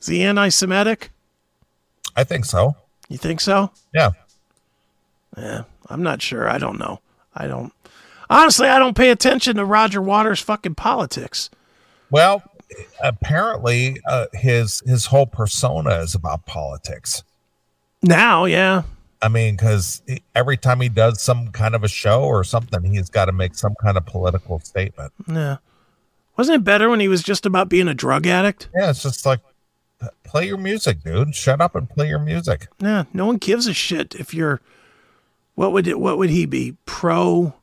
Is 0.00 0.08
he 0.08 0.22
anti 0.22 0.50
Semitic? 0.50 1.10
I 2.14 2.24
think 2.24 2.44
so. 2.44 2.76
You 3.08 3.18
think 3.18 3.40
so? 3.40 3.70
Yeah. 3.94 4.10
Yeah, 5.36 5.64
I'm 5.88 6.02
not 6.02 6.22
sure. 6.22 6.48
I 6.48 6.58
don't 6.58 6.78
know. 6.78 7.00
I 7.34 7.46
don't. 7.46 7.72
Honestly, 8.28 8.68
I 8.68 8.78
don't 8.78 8.96
pay 8.96 9.10
attention 9.10 9.56
to 9.56 9.64
Roger 9.64 10.00
Waters' 10.00 10.40
fucking 10.40 10.74
politics. 10.74 11.50
Well, 12.10 12.42
apparently, 13.02 14.00
uh, 14.08 14.26
his 14.32 14.82
his 14.86 15.06
whole 15.06 15.26
persona 15.26 15.96
is 15.96 16.14
about 16.14 16.46
politics. 16.46 17.22
Now, 18.02 18.44
yeah. 18.44 18.82
I 19.22 19.28
mean, 19.28 19.56
because 19.56 20.02
every 20.34 20.56
time 20.56 20.80
he 20.80 20.88
does 20.88 21.20
some 21.20 21.48
kind 21.48 21.74
of 21.74 21.82
a 21.82 21.88
show 21.88 22.22
or 22.22 22.44
something, 22.44 22.84
he's 22.84 23.08
got 23.08 23.24
to 23.24 23.32
make 23.32 23.54
some 23.54 23.74
kind 23.80 23.96
of 23.96 24.04
political 24.04 24.60
statement. 24.60 25.12
Yeah. 25.26 25.56
Wasn't 26.36 26.56
it 26.56 26.64
better 26.64 26.90
when 26.90 27.00
he 27.00 27.08
was 27.08 27.22
just 27.22 27.46
about 27.46 27.70
being 27.70 27.88
a 27.88 27.94
drug 27.94 28.26
addict? 28.26 28.68
Yeah, 28.76 28.90
it's 28.90 29.02
just 29.02 29.24
like 29.24 29.40
play 30.22 30.46
your 30.46 30.58
music, 30.58 31.02
dude. 31.02 31.34
Shut 31.34 31.60
up 31.60 31.74
and 31.74 31.88
play 31.88 32.08
your 32.08 32.18
music. 32.18 32.68
Yeah, 32.78 33.04
no 33.14 33.26
one 33.26 33.38
gives 33.38 33.66
a 33.66 33.72
shit 33.72 34.14
if 34.14 34.34
you're 34.34 34.60
what 35.54 35.72
would 35.72 35.86
it 35.86 35.98
what 35.98 36.18
would 36.18 36.30
he 36.30 36.44
be? 36.44 36.76
Pro 36.84 37.54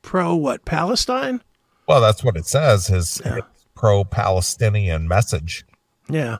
pro 0.00 0.34
what? 0.34 0.64
Palestine? 0.64 1.42
Well, 1.88 2.00
that's 2.00 2.22
what 2.22 2.36
it 2.36 2.46
says. 2.46 2.86
His, 2.88 3.20
Yeah. 3.24 3.36
his 3.36 3.42
pro-Palestinian 3.74 5.08
message. 5.08 5.64
Yeah. 6.08 6.38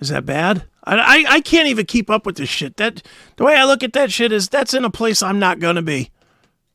Is 0.00 0.10
that 0.10 0.26
bad? 0.26 0.64
I, 0.84 0.96
I 0.98 1.24
I 1.36 1.40
can't 1.40 1.68
even 1.68 1.86
keep 1.86 2.10
up 2.10 2.26
with 2.26 2.36
this 2.36 2.48
shit. 2.48 2.76
That 2.76 3.02
the 3.36 3.44
way 3.44 3.54
I 3.56 3.64
look 3.64 3.82
at 3.82 3.94
that 3.94 4.12
shit 4.12 4.32
is 4.32 4.48
that's 4.48 4.74
in 4.74 4.84
a 4.84 4.90
place 4.90 5.22
I'm 5.22 5.38
not 5.38 5.60
gonna 5.60 5.80
be. 5.82 6.10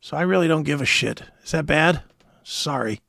So 0.02 0.18
I 0.18 0.22
really 0.22 0.48
don't 0.48 0.64
give 0.64 0.82
a 0.82 0.86
shit. 0.86 1.22
Is 1.44 1.52
that 1.52 1.66
bad? 1.68 2.02
Sorry. 2.44 3.02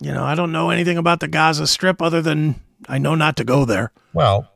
You 0.00 0.12
know, 0.12 0.22
I 0.24 0.34
don't 0.34 0.52
know 0.52 0.70
anything 0.70 0.96
about 0.98 1.20
the 1.20 1.28
Gaza 1.28 1.66
Strip 1.66 2.00
other 2.00 2.22
than 2.22 2.60
I 2.88 2.98
know 2.98 3.14
not 3.16 3.36
to 3.38 3.44
go 3.44 3.64
there. 3.64 3.90
Well, 4.12 4.48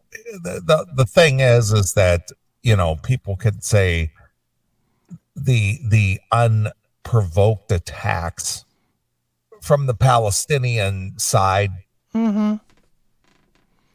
the, 0.42 0.60
the 0.64 0.86
the 0.94 1.06
thing 1.06 1.40
is, 1.40 1.72
is 1.72 1.94
that 1.94 2.28
you 2.62 2.76
know 2.76 2.96
people 3.02 3.34
could 3.36 3.64
say 3.64 4.12
the 5.34 5.78
the 5.88 6.20
unprovoked 6.30 7.72
attacks 7.72 8.63
from 9.64 9.86
the 9.86 9.94
Palestinian 9.94 11.18
side 11.18 11.70
Mm-hmm. 12.14 12.54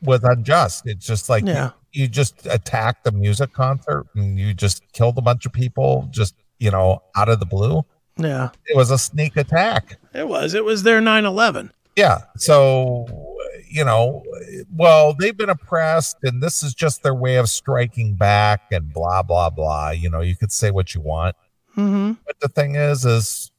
was 0.02 0.22
unjust. 0.24 0.86
It's 0.86 1.06
just 1.06 1.30
like 1.30 1.46
Yeah. 1.46 1.72
you, 1.94 2.02
you 2.04 2.08
just 2.10 2.46
attacked 2.48 3.06
the 3.06 3.12
music 3.14 3.54
concert 3.54 4.08
and 4.16 4.38
you 4.38 4.54
just 4.54 4.84
killed 4.92 5.18
a 5.18 5.22
bunch 5.22 5.46
of 5.46 5.54
people 5.54 6.08
just 6.12 6.36
you 6.60 6.70
know 6.70 7.02
out 7.16 7.30
of 7.30 7.40
the 7.40 7.46
blue. 7.46 7.86
Yeah. 8.18 8.50
It 8.66 8.76
was 8.76 8.92
a 8.92 8.98
sneak 8.98 9.38
attack. 9.38 9.98
It 10.14 10.28
was. 10.28 10.54
It 10.54 10.66
was 10.66 10.84
their 10.84 11.00
9-11. 11.00 11.70
Yeah. 11.96 12.18
So, 12.36 13.06
you 13.70 13.86
know, 13.86 14.24
well, 14.76 15.14
they've 15.18 15.38
been 15.38 15.50
oppressed 15.50 16.18
and 16.24 16.44
this 16.44 16.62
is 16.62 16.74
just 16.74 17.02
their 17.04 17.16
way 17.16 17.38
of 17.38 17.48
striking 17.48 18.16
back 18.16 18.64
and 18.74 18.92
blah, 18.92 19.24
blah, 19.24 19.50
blah. 19.50 19.92
You 19.92 20.10
know, 20.10 20.20
you 20.20 20.36
could 20.36 20.52
say 20.52 20.70
what 20.72 20.94
you 20.94 21.00
want. 21.00 21.38
Mm-hmm. 21.78 22.14
But 22.26 22.40
the 22.42 22.50
thing 22.50 22.76
is, 22.76 23.06
is, 23.06 23.52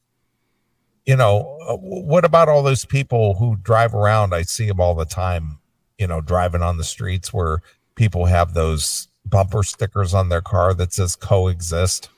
you 1.05 1.15
know, 1.15 1.57
uh, 1.67 1.75
what 1.77 2.23
about 2.25 2.47
all 2.49 2.63
those 2.63 2.85
people 2.85 3.35
who 3.35 3.55
drive 3.57 3.93
around? 3.95 4.33
I 4.33 4.43
see 4.43 4.67
them 4.67 4.79
all 4.79 4.93
the 4.95 5.05
time, 5.05 5.57
you 5.97 6.07
know, 6.07 6.21
driving 6.21 6.61
on 6.61 6.77
the 6.77 6.83
streets 6.83 7.33
where 7.33 7.61
people 7.95 8.25
have 8.25 8.53
those 8.53 9.07
bumper 9.25 9.63
stickers 9.63 10.13
on 10.13 10.29
their 10.29 10.41
car 10.41 10.73
that 10.73 10.91
says 10.93 11.15
coexist 11.15 12.09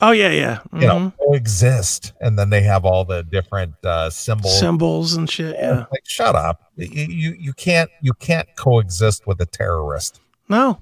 Oh 0.00 0.10
yeah, 0.10 0.30
yeah. 0.30 0.58
you 0.74 0.86
know 0.86 0.98
Mhm. 0.98 1.12
coexist 1.18 2.12
and 2.20 2.38
then 2.38 2.50
they 2.50 2.60
have 2.62 2.84
all 2.84 3.04
the 3.04 3.22
different 3.24 3.74
uh 3.82 4.10
symbols 4.10 4.58
Symbols 4.58 5.14
and 5.14 5.28
shit. 5.28 5.56
Yeah. 5.58 5.86
like 5.90 6.04
shut 6.04 6.36
up 6.36 6.62
you, 6.76 7.04
you 7.06 7.30
you 7.38 7.52
can't 7.54 7.90
you 8.02 8.12
can't 8.12 8.46
coexist 8.56 9.26
with 9.26 9.40
a 9.40 9.46
terrorist 9.46 10.20
No. 10.48 10.80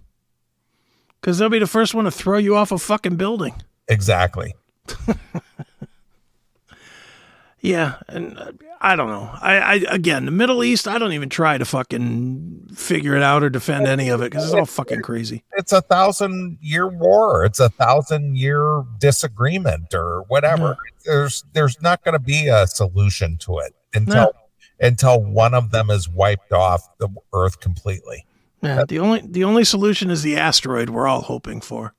Because 1.21 1.39
they'll 1.39 1.49
be 1.49 1.59
the 1.61 1.67
first 1.67 1.95
one 1.95 2.05
to 2.05 2.11
throw 2.11 2.37
you 2.39 2.57
off 2.57 2.71
a 2.73 2.79
fucking 2.79 3.17
building. 3.17 3.55
exactly 3.89 4.55
Yeah, 7.65 7.95
and 8.09 8.39
uh, 8.39 8.53
I 8.79 8.95
don't 8.95 9.09
know. 9.09 9.31
I, 9.41 9.57
I 9.57 9.75
again, 9.89 10.27
the 10.27 10.31
Middle 10.31 10.63
East. 10.63 10.87
I 10.87 10.99
don't 10.99 11.13
even 11.13 11.31
try 11.31 11.57
to 11.57 11.65
fucking 11.65 12.69
figure 12.75 13.17
it 13.17 13.23
out 13.23 13.43
or 13.43 13.49
defend 13.49 13.87
any 13.87 14.11
of 14.11 14.21
it 14.21 14.31
because 14.31 14.45
it's 14.45 14.53
all 14.53 14.67
fucking 14.67 15.01
crazy. 15.01 15.45
it's 15.57 15.73
a 15.73 15.81
thousand 15.81 16.59
year 16.61 16.89
war 16.89 17.45
it's 17.45 17.61
a 17.61 17.71
thousand 17.71 18.37
year 18.37 18.83
disagreement 18.99 19.95
or 19.95 20.25
whatever 20.29 20.77
there's 21.07 21.45
there's 21.55 21.81
not 21.81 22.05
going 22.05 22.13
to 22.13 22.19
be 22.19 22.49
a 22.49 22.67
solution 22.67 23.39
to 23.39 23.59
it 23.59 23.75
until 23.95 24.33
until 24.81 25.23
one 25.23 25.55
of 25.55 25.71
them 25.71 25.89
is 25.89 26.09
wiped 26.09 26.53
off 26.53 26.83
the 26.99 27.09
earth 27.33 27.61
completely 27.61 28.27
Yeah, 28.61 28.85
the 28.87 28.99
only 28.99 29.23
the 29.25 29.45
only 29.45 29.65
solution 29.65 30.11
is 30.11 30.23
the 30.23 30.37
asteroid 30.37 30.91
we're 30.91 31.07
all 31.07 31.23
hoping 31.23 31.61
for. 31.63 31.95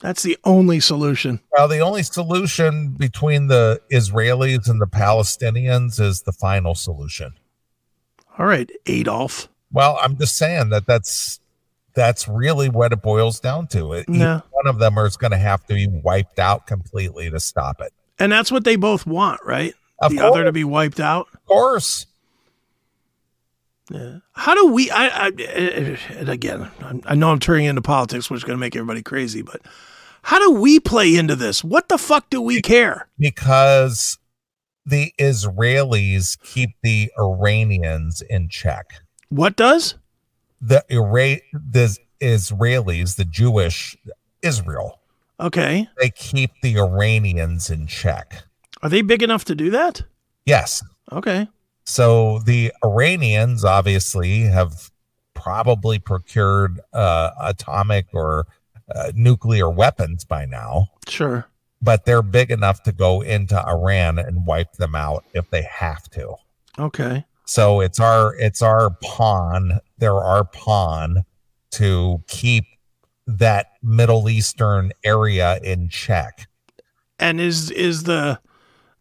That's 0.00 0.22
the 0.22 0.36
only 0.44 0.80
solution. 0.80 1.40
well 1.56 1.68
the 1.68 1.80
only 1.80 2.02
solution 2.02 2.90
between 2.90 3.46
the 3.48 3.80
israelis 3.92 4.68
and 4.68 4.80
the 4.80 4.86
palestinians 4.86 6.00
is 6.00 6.22
the 6.22 6.32
final 6.32 6.74
solution 6.74 7.34
All 8.38 8.46
right, 8.46 8.70
Adolf. 8.86 9.48
Well, 9.72 9.98
I'm 10.02 10.16
just 10.16 10.36
saying 10.36 10.70
that 10.70 10.86
that's 10.86 11.38
that's 11.94 12.26
really 12.28 12.68
what 12.70 12.92
it 12.92 13.02
boils 13.02 13.40
down 13.40 13.66
to. 13.68 13.92
It, 13.92 14.06
Yeah. 14.08 14.40
one 14.52 14.66
of 14.66 14.78
them 14.78 14.96
is 14.98 15.16
going 15.16 15.32
to 15.32 15.36
have 15.38 15.64
to 15.66 15.74
be 15.74 15.86
wiped 15.88 16.38
out 16.38 16.66
completely 16.66 17.28
to 17.30 17.38
stop 17.40 17.80
it. 17.80 17.92
And 18.18 18.30
that's 18.32 18.50
what 18.52 18.64
they 18.64 18.76
both 18.76 19.06
want, 19.06 19.40
right? 19.44 19.74
Of 20.00 20.12
the 20.12 20.18
course, 20.18 20.30
other 20.30 20.44
to 20.44 20.52
be 20.52 20.64
wiped 20.64 21.00
out. 21.00 21.26
of 21.34 21.44
course. 21.46 22.06
Yeah. 23.90 24.18
How 24.32 24.54
do 24.54 24.72
we? 24.72 24.90
I, 24.90 25.08
I 25.08 25.26
and 26.16 26.28
again, 26.28 26.70
I'm- 26.80 27.02
I 27.04 27.14
know 27.16 27.30
I'm 27.30 27.40
turning 27.40 27.66
into 27.66 27.82
politics, 27.82 28.30
which 28.30 28.38
is 28.38 28.44
going 28.44 28.56
to 28.56 28.60
make 28.60 28.76
everybody 28.76 29.02
crazy. 29.02 29.42
But 29.42 29.60
how 30.22 30.38
do 30.38 30.52
we 30.60 30.78
play 30.78 31.16
into 31.16 31.34
this? 31.34 31.64
What 31.64 31.88
the 31.88 31.98
fuck 31.98 32.30
do 32.30 32.40
we 32.40 32.60
care? 32.62 33.08
because 33.18 34.16
the 34.86 35.12
Israelis 35.18 36.40
keep 36.42 36.70
the 36.82 37.10
Iranians 37.18 38.22
in 38.22 38.48
check. 38.48 38.86
What 39.28 39.56
does? 39.56 39.96
The 40.60 40.84
Ira- 40.90 41.40
the 41.52 41.96
Israelis, 42.20 43.16
the 43.16 43.24
Jewish 43.24 43.96
Israel, 44.42 45.00
Okay, 45.38 45.88
they 45.98 46.10
keep 46.10 46.50
the 46.62 46.78
Iranians 46.78 47.70
in 47.70 47.86
check. 47.86 48.44
are 48.82 48.88
they 48.88 49.02
big 49.02 49.22
enough 49.22 49.44
to 49.46 49.54
do 49.54 49.70
that? 49.70 50.02
Yes. 50.46 50.82
Okay. 51.12 51.48
So 51.84 52.38
the 52.40 52.72
Iranians 52.84 53.64
obviously 53.64 54.40
have 54.42 54.90
probably 55.34 55.98
procured 55.98 56.80
uh, 56.92 57.30
atomic 57.40 58.06
or 58.12 58.46
uh, 58.94 59.12
nuclear 59.14 59.68
weapons 59.70 60.24
by 60.24 60.44
now, 60.44 60.86
Sure. 61.08 61.46
but 61.80 62.04
they're 62.04 62.22
big 62.22 62.50
enough 62.50 62.82
to 62.84 62.92
go 62.92 63.22
into 63.22 63.60
Iran 63.66 64.18
and 64.18 64.46
wipe 64.46 64.72
them 64.74 64.94
out 64.94 65.24
if 65.32 65.48
they 65.50 65.62
have 65.62 66.02
to. 66.10 66.34
Okay. 66.78 67.24
So 67.46 67.80
it's 67.80 67.98
our 67.98 68.34
it's 68.36 68.62
our 68.62 68.90
pawn. 69.02 69.80
They're 69.98 70.14
our 70.14 70.44
pawn 70.44 71.24
to 71.72 72.22
keep 72.28 72.64
that 73.26 73.72
Middle 73.82 74.28
Eastern 74.28 74.92
area 75.04 75.58
in 75.62 75.88
check. 75.88 76.48
And 77.18 77.40
is 77.40 77.70
is 77.72 78.04
the 78.04 78.40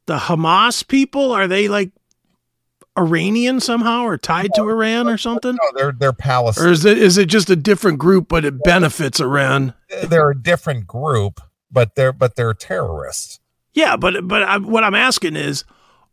the 0.08 0.18
Hamas 0.18 0.88
people? 0.88 1.32
Are 1.32 1.48
they 1.48 1.68
like 1.68 1.92
Iranian 3.00 3.60
somehow 3.60 4.04
or 4.04 4.18
tied 4.18 4.52
to 4.56 4.64
Iran 4.64 5.08
or 5.08 5.18
something? 5.18 5.54
No, 5.56 5.72
they're 5.76 5.92
they're 5.92 6.14
Palestine. 6.14 6.68
Or 6.68 6.72
is 6.72 6.86
it 6.86 6.98
is 6.98 7.18
it 7.18 7.28
just 7.28 7.50
a 7.50 7.56
different 7.56 7.98
group 8.00 8.28
but 8.28 8.46
it 8.46 8.62
benefits 8.64 9.20
Iran? 9.20 9.74
They're 10.04 10.32
a 10.32 10.40
different 10.42 10.86
group, 10.88 11.40
but 11.72 11.96
they're 11.96 12.14
but 12.14 12.36
they're 12.36 12.54
terrorists. 12.54 13.40
Yeah, 13.74 13.96
but 13.96 14.28
but 14.28 14.44
I, 14.44 14.58
what 14.58 14.84
I'm 14.84 14.96
asking 14.96 15.36
is, 15.36 15.64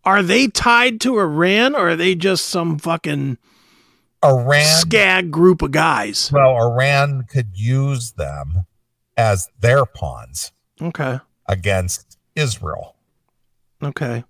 are 0.04 0.22
they 0.22 0.46
tied 0.48 1.00
to 1.02 1.18
Iran 1.18 1.74
or 1.74 1.90
are 1.90 1.96
they 1.96 2.14
just 2.14 2.46
some 2.46 2.78
fucking 2.78 3.38
Iran 4.24 4.64
scag 4.64 5.30
group 5.30 5.62
of 5.62 5.72
guys? 5.72 6.30
Well, 6.32 6.56
Iran 6.56 7.24
could 7.28 7.48
use 7.54 8.12
them 8.12 8.66
as 9.16 9.48
their 9.58 9.84
pawns 9.86 10.52
Okay, 10.80 11.18
against 11.46 12.18
Israel. 12.34 12.94
okay, 13.82 14.24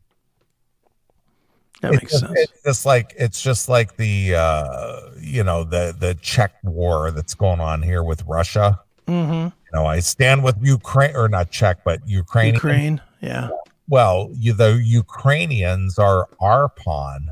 that 1.83 1.93
it's 1.95 2.03
makes 2.03 2.21
sense. 2.21 2.33
It's 2.35 2.63
just 2.65 2.87
like 2.87 3.15
it's 3.19 3.43
just 3.43 3.69
like 3.69 3.97
the 3.97 4.35
uh, 4.35 5.01
you 5.21 5.45
know 5.45 5.65
the 5.65 5.95
the 5.99 6.15
Czech 6.21 6.53
war 6.63 7.11
that's 7.11 7.35
going 7.35 7.61
on 7.61 7.83
here 7.83 8.03
with 8.03 8.23
Russia. 8.27 8.81
Mm-hmm. 9.07 9.33
You 9.33 9.73
know, 9.73 9.87
I 9.87 10.01
stand 10.01 10.43
with 10.43 10.57
Ukraine 10.61 11.15
or 11.15 11.29
not 11.29 11.51
Czech, 11.51 11.79
but 11.85 12.01
Ukraine. 12.09 12.55
Ukraine, 12.55 13.01
yeah, 13.21 13.51
Well, 13.89 14.31
you, 14.33 14.53
the 14.53 14.81
Ukrainians 14.83 15.99
are 15.99 16.29
our 16.41 16.69
pawn 16.69 17.29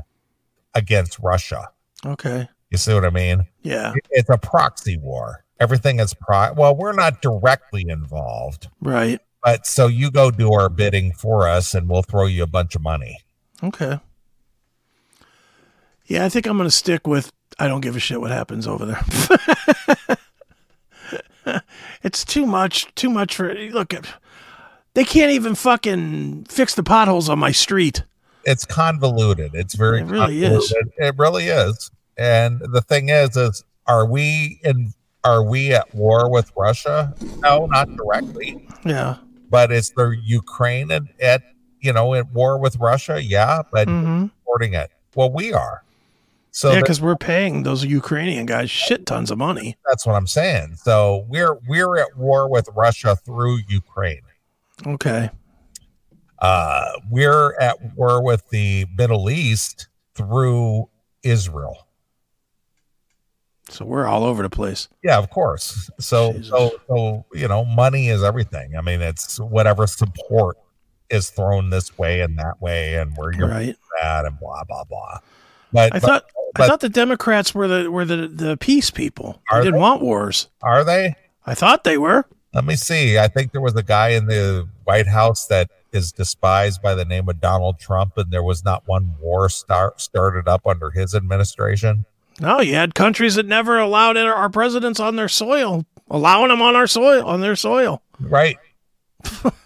against 0.73 1.19
Russia. 1.19 1.69
okay, 2.05 2.47
You 2.69 2.77
see 2.77 2.93
what 2.93 3.03
I 3.05 3.09
mean? 3.09 3.45
yeah, 3.63 3.93
It's 4.11 4.29
a 4.29 4.37
proxy 4.37 4.97
war. 4.97 5.43
Everything 5.59 5.99
is 5.99 6.13
pro. 6.13 6.53
Well, 6.53 6.75
we're 6.75 6.93
not 6.93 7.21
directly 7.21 7.85
involved, 7.87 8.67
right, 8.81 9.19
but 9.43 9.65
so 9.65 9.87
you 9.87 10.11
go 10.11 10.31
do 10.31 10.51
our 10.53 10.69
bidding 10.69 11.13
for 11.13 11.47
us, 11.47 11.73
and 11.73 11.89
we'll 11.89 12.03
throw 12.03 12.25
you 12.25 12.43
a 12.43 12.47
bunch 12.47 12.75
of 12.75 12.81
money. 12.81 13.19
okay. 13.63 13.99
Yeah, 16.07 16.25
I 16.25 16.29
think 16.29 16.45
I'm 16.47 16.57
gonna 16.57 16.69
stick 16.71 17.07
with. 17.07 17.31
I 17.59 17.67
don't 17.67 17.81
give 17.81 17.95
a 17.95 17.99
shit 17.99 18.19
what 18.19 18.31
happens 18.31 18.67
over 18.67 18.85
there. 18.85 20.17
it's 22.03 22.25
too 22.25 22.45
much. 22.45 22.93
Too 22.95 23.09
much 23.09 23.35
for 23.35 23.53
look. 23.53 23.93
They 24.93 25.03
can't 25.03 25.31
even 25.31 25.55
fucking 25.55 26.45
fix 26.45 26.75
the 26.75 26.83
potholes 26.83 27.29
on 27.29 27.39
my 27.39 27.51
street. 27.51 28.03
It's 28.43 28.65
convoluted. 28.65 29.55
It's 29.55 29.73
very 29.75 30.01
It 30.01 30.05
really 30.05 30.43
is. 30.43 30.49
convoluted. 30.69 30.93
It 30.97 31.15
really 31.17 31.47
is. 31.47 31.91
And 32.17 32.59
the 32.59 32.81
thing 32.81 33.09
is, 33.09 33.35
is 33.35 33.63
are 33.87 34.05
we 34.05 34.59
in? 34.63 34.93
Are 35.23 35.43
we 35.43 35.73
at 35.73 35.93
war 35.95 36.29
with 36.29 36.51
Russia? 36.55 37.13
No, 37.39 37.65
not 37.65 37.89
directly. 37.95 38.67
Yeah. 38.85 39.15
But 39.49 39.71
is 39.71 39.89
the 39.91 40.15
Ukraine 40.23 40.91
at, 40.91 41.01
at 41.19 41.41
you 41.79 41.91
know 41.93 42.13
at 42.13 42.31
war 42.31 42.59
with 42.59 42.75
Russia? 42.79 43.21
Yeah, 43.23 43.63
but 43.71 43.87
Mm-hmm. 43.87 44.27
supporting 44.39 44.73
it. 44.75 44.91
Well, 45.15 45.31
we 45.31 45.51
are. 45.53 45.83
So 46.55 46.71
yeah, 46.71 46.79
because 46.79 47.01
we're 47.01 47.17
paying 47.17 47.63
those 47.63 47.83
Ukrainian 47.83 48.45
guys 48.45 48.71
shit 48.71 49.05
tons 49.05 49.29
of 49.29 49.37
money. 49.37 49.75
that's 49.85 50.05
what 50.05 50.15
I'm 50.15 50.25
saying. 50.25 50.77
So 50.77 51.25
we're 51.27 51.55
we're 51.67 51.97
at 51.97 52.15
war 52.15 52.49
with 52.49 52.69
Russia 52.73 53.17
through 53.17 53.59
Ukraine. 53.67 54.21
Okay. 54.87 55.29
Uh, 56.39 56.91
we're 57.11 57.59
at 57.59 57.75
war 57.97 58.23
with 58.23 58.47
the 58.51 58.85
Middle 58.97 59.29
East 59.29 59.89
through 60.15 60.87
Israel. 61.23 61.87
So 63.67 63.83
we're 63.83 64.07
all 64.07 64.23
over 64.23 64.41
the 64.41 64.49
place. 64.49 64.87
Yeah, 65.03 65.17
of 65.17 65.29
course. 65.29 65.89
So 65.99 66.31
Jesus. 66.31 66.47
so 66.47 66.71
so 66.87 67.25
you 67.33 67.49
know, 67.49 67.65
money 67.65 68.07
is 68.07 68.23
everything. 68.23 68.77
I 68.77 68.81
mean, 68.81 69.01
it's 69.01 69.41
whatever 69.41 69.87
support 69.87 70.55
is 71.09 71.31
thrown 71.31 71.69
this 71.69 71.97
way 71.97 72.21
and 72.21 72.39
that 72.39 72.61
way, 72.61 72.95
and 72.95 73.11
where 73.17 73.33
you're 73.33 73.49
Right. 73.49 73.75
at, 74.01 74.23
and 74.23 74.39
blah 74.39 74.63
blah 74.63 74.85
blah. 74.85 75.19
But 75.75 75.93
I 75.93 75.99
but 75.99 76.01
thought 76.01 76.25
I 76.55 76.67
thought 76.67 76.79
the 76.79 76.89
Democrats 76.89 77.53
were 77.53 77.67
the 77.67 77.91
were 77.91 78.05
the, 78.05 78.27
the 78.27 78.57
peace 78.57 78.89
people. 78.89 79.41
They 79.51 79.59
didn't 79.59 79.73
they? 79.73 79.79
want 79.79 80.01
wars. 80.01 80.47
are 80.61 80.83
they? 80.83 81.15
I 81.45 81.53
thought 81.53 81.83
they 81.83 81.97
were. 81.97 82.25
Let 82.53 82.63
me 82.63 82.77
see. 82.77 83.19
I 83.19 83.27
think 83.27 83.51
there 83.51 83.61
was 83.61 83.75
a 83.75 83.83
guy 83.83 84.09
in 84.09 84.27
the 84.27 84.67
White 84.85 85.07
House 85.07 85.47
that 85.47 85.69
is 85.91 86.13
despised 86.13 86.81
by 86.81 86.95
the 86.95 87.03
name 87.03 87.27
of 87.27 87.41
Donald 87.41 87.77
Trump, 87.77 88.17
and 88.17 88.31
there 88.31 88.43
was 88.43 88.63
not 88.63 88.83
one 88.85 89.15
war 89.19 89.49
start 89.49 89.99
started 89.99 90.47
up 90.47 90.65
under 90.65 90.91
his 90.91 91.13
administration. 91.13 92.05
No, 92.39 92.61
you 92.61 92.75
had 92.75 92.95
countries 92.95 93.35
that 93.35 93.45
never 93.45 93.77
allowed 93.77 94.15
our 94.15 94.49
presidents 94.49 94.99
on 95.01 95.17
their 95.17 95.29
soil, 95.29 95.85
allowing 96.09 96.49
them 96.49 96.61
on 96.61 96.75
our 96.75 96.87
soil, 96.87 97.25
on 97.25 97.41
their 97.41 97.55
soil. 97.57 98.01
Right. 98.19 98.57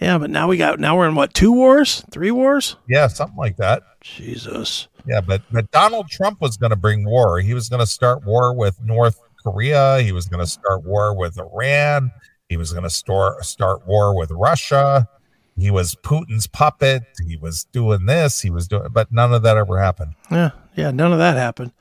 Yeah, 0.00 0.18
but 0.18 0.30
now 0.30 0.48
we 0.48 0.56
got 0.56 0.80
now 0.80 0.96
we're 0.96 1.08
in 1.08 1.14
what 1.14 1.34
two 1.34 1.52
wars, 1.52 2.04
three 2.10 2.30
wars? 2.30 2.76
Yeah, 2.88 3.06
something 3.06 3.36
like 3.36 3.56
that. 3.56 3.82
Jesus. 4.00 4.88
Yeah, 5.06 5.20
but 5.20 5.42
but 5.50 5.70
Donald 5.70 6.08
Trump 6.08 6.40
was 6.40 6.56
going 6.56 6.70
to 6.70 6.76
bring 6.76 7.04
war. 7.04 7.40
He 7.40 7.54
was 7.54 7.68
going 7.68 7.80
to 7.80 7.86
start 7.86 8.24
war 8.24 8.54
with 8.54 8.80
North 8.82 9.18
Korea. 9.42 10.00
He 10.00 10.12
was 10.12 10.26
going 10.26 10.44
to 10.44 10.50
start 10.50 10.84
war 10.84 11.16
with 11.16 11.38
Iran. 11.38 12.10
He 12.48 12.56
was 12.56 12.72
going 12.72 12.84
to 12.84 12.90
start 12.90 13.44
start 13.44 13.86
war 13.86 14.16
with 14.16 14.30
Russia. 14.30 15.08
He 15.56 15.70
was 15.70 15.94
Putin's 15.94 16.48
puppet. 16.48 17.04
He 17.26 17.36
was 17.36 17.64
doing 17.72 18.06
this. 18.06 18.40
He 18.40 18.50
was 18.50 18.66
doing, 18.66 18.88
but 18.90 19.12
none 19.12 19.32
of 19.32 19.42
that 19.42 19.56
ever 19.56 19.78
happened. 19.78 20.14
Yeah, 20.30 20.50
yeah, 20.74 20.90
none 20.90 21.12
of 21.12 21.18
that 21.18 21.36
happened. 21.36 21.72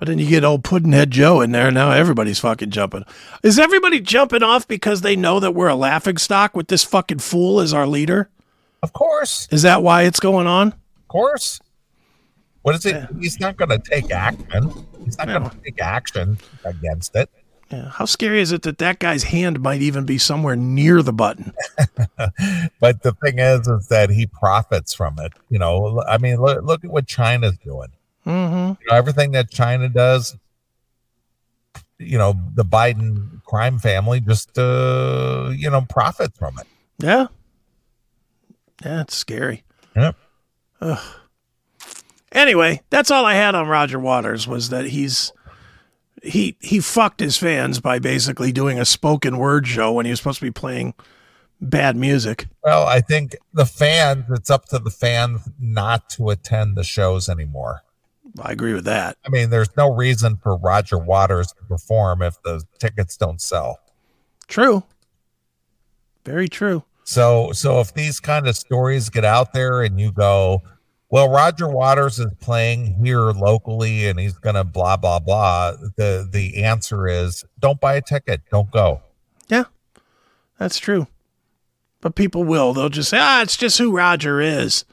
But 0.00 0.08
then 0.08 0.18
you 0.18 0.26
get 0.26 0.44
old 0.44 0.64
Puddinhead 0.64 1.10
Joe 1.10 1.42
in 1.42 1.52
there, 1.52 1.66
and 1.66 1.74
now 1.74 1.90
everybody's 1.90 2.38
fucking 2.38 2.70
jumping. 2.70 3.04
Is 3.42 3.58
everybody 3.58 4.00
jumping 4.00 4.42
off 4.42 4.66
because 4.66 5.02
they 5.02 5.14
know 5.14 5.38
that 5.40 5.54
we're 5.54 5.68
a 5.68 5.74
laughing 5.74 6.16
stock 6.16 6.56
with 6.56 6.68
this 6.68 6.82
fucking 6.82 7.18
fool 7.18 7.60
as 7.60 7.74
our 7.74 7.86
leader? 7.86 8.30
Of 8.82 8.94
course, 8.94 9.46
Is 9.50 9.60
that 9.60 9.82
why 9.82 10.04
it's 10.04 10.18
going 10.18 10.46
on? 10.46 10.68
of 10.68 11.08
course. 11.08 11.60
What 12.62 12.76
is 12.76 12.86
it? 12.86 12.94
Yeah. 12.94 13.06
He's 13.20 13.38
not 13.40 13.58
going 13.58 13.68
to 13.68 13.78
take 13.78 14.10
action. 14.10 14.72
He's 15.04 15.18
not 15.18 15.26
going 15.28 15.50
to 15.50 15.56
take 15.62 15.80
action 15.82 16.38
against 16.64 17.14
it. 17.14 17.28
Yeah. 17.70 17.90
How 17.90 18.06
scary 18.06 18.40
is 18.40 18.52
it 18.52 18.62
that 18.62 18.78
that 18.78 19.00
guy's 19.00 19.24
hand 19.24 19.60
might 19.60 19.82
even 19.82 20.06
be 20.06 20.16
somewhere 20.16 20.56
near 20.56 21.02
the 21.02 21.12
button? 21.12 21.52
But 22.80 23.02
the 23.02 23.12
thing 23.22 23.38
is, 23.38 23.68
is 23.68 23.88
that 23.88 24.08
he 24.08 24.26
profits 24.26 24.94
from 24.94 25.18
it. 25.18 25.32
You 25.50 25.58
know, 25.58 26.02
I 26.08 26.16
mean, 26.16 26.36
look, 26.40 26.64
look 26.64 26.84
at 26.84 26.90
what 26.90 27.06
China's 27.06 27.58
doing. 27.62 27.88
Mm-hmm. 28.26 28.82
you 28.82 28.90
know, 28.90 28.96
everything 28.96 29.32
that 29.32 29.50
China 29.50 29.88
does, 29.88 30.36
you 31.98 32.18
know, 32.18 32.34
the 32.54 32.64
Biden 32.64 33.42
crime 33.44 33.78
family 33.78 34.20
just, 34.20 34.58
uh, 34.58 35.50
you 35.54 35.70
know, 35.70 35.82
profits 35.82 36.38
from 36.38 36.58
it. 36.58 36.66
Yeah. 36.98 37.26
Yeah, 38.84 39.02
it's 39.02 39.14
scary. 39.14 39.64
Yep. 39.96 40.16
Anyway, 42.32 42.80
that's 42.90 43.10
all 43.10 43.26
I 43.26 43.34
had 43.34 43.54
on 43.54 43.68
Roger 43.68 43.98
Waters 43.98 44.46
was 44.46 44.70
that 44.70 44.86
he's 44.86 45.32
he 46.22 46.56
he 46.60 46.80
fucked 46.80 47.20
his 47.20 47.36
fans 47.36 47.80
by 47.80 47.98
basically 47.98 48.52
doing 48.52 48.78
a 48.78 48.84
spoken 48.84 49.38
word 49.38 49.66
show 49.66 49.92
when 49.92 50.06
he 50.06 50.10
was 50.10 50.20
supposed 50.20 50.38
to 50.38 50.46
be 50.46 50.50
playing 50.50 50.94
bad 51.60 51.96
music. 51.96 52.46
Well, 52.62 52.86
I 52.86 53.00
think 53.00 53.36
the 53.52 53.66
fans, 53.66 54.24
it's 54.30 54.50
up 54.50 54.66
to 54.66 54.78
the 54.78 54.90
fans 54.90 55.48
not 55.58 56.08
to 56.10 56.30
attend 56.30 56.76
the 56.76 56.84
shows 56.84 57.28
anymore. 57.28 57.82
I 58.38 58.52
agree 58.52 58.74
with 58.74 58.84
that. 58.84 59.16
I 59.24 59.28
mean, 59.28 59.50
there's 59.50 59.76
no 59.76 59.94
reason 59.94 60.36
for 60.36 60.56
Roger 60.56 60.98
Waters 60.98 61.48
to 61.48 61.64
perform 61.64 62.22
if 62.22 62.40
the 62.42 62.62
tickets 62.78 63.16
don't 63.16 63.40
sell. 63.40 63.78
True. 64.46 64.84
Very 66.24 66.48
true. 66.48 66.84
So, 67.04 67.50
so 67.52 67.80
if 67.80 67.94
these 67.94 68.20
kind 68.20 68.46
of 68.46 68.56
stories 68.56 69.08
get 69.08 69.24
out 69.24 69.52
there 69.52 69.82
and 69.82 69.98
you 70.00 70.12
go, 70.12 70.62
well, 71.10 71.28
Roger 71.28 71.68
Waters 71.68 72.20
is 72.20 72.32
playing 72.40 72.94
here 73.02 73.32
locally 73.32 74.06
and 74.06 74.20
he's 74.20 74.38
going 74.38 74.54
to 74.54 74.64
blah, 74.64 74.96
blah, 74.96 75.18
blah. 75.18 75.72
The, 75.96 76.28
the 76.30 76.62
answer 76.62 77.08
is 77.08 77.44
don't 77.58 77.80
buy 77.80 77.94
a 77.96 78.02
ticket. 78.02 78.42
Don't 78.50 78.70
go. 78.70 79.02
Yeah. 79.48 79.64
That's 80.58 80.78
true. 80.78 81.08
But 82.00 82.14
people 82.14 82.44
will. 82.44 82.72
They'll 82.72 82.88
just 82.88 83.10
say, 83.10 83.18
"Ah, 83.20 83.42
it's 83.42 83.56
just 83.56 83.76
who 83.78 83.94
Roger 83.94 84.40
is." 84.40 84.84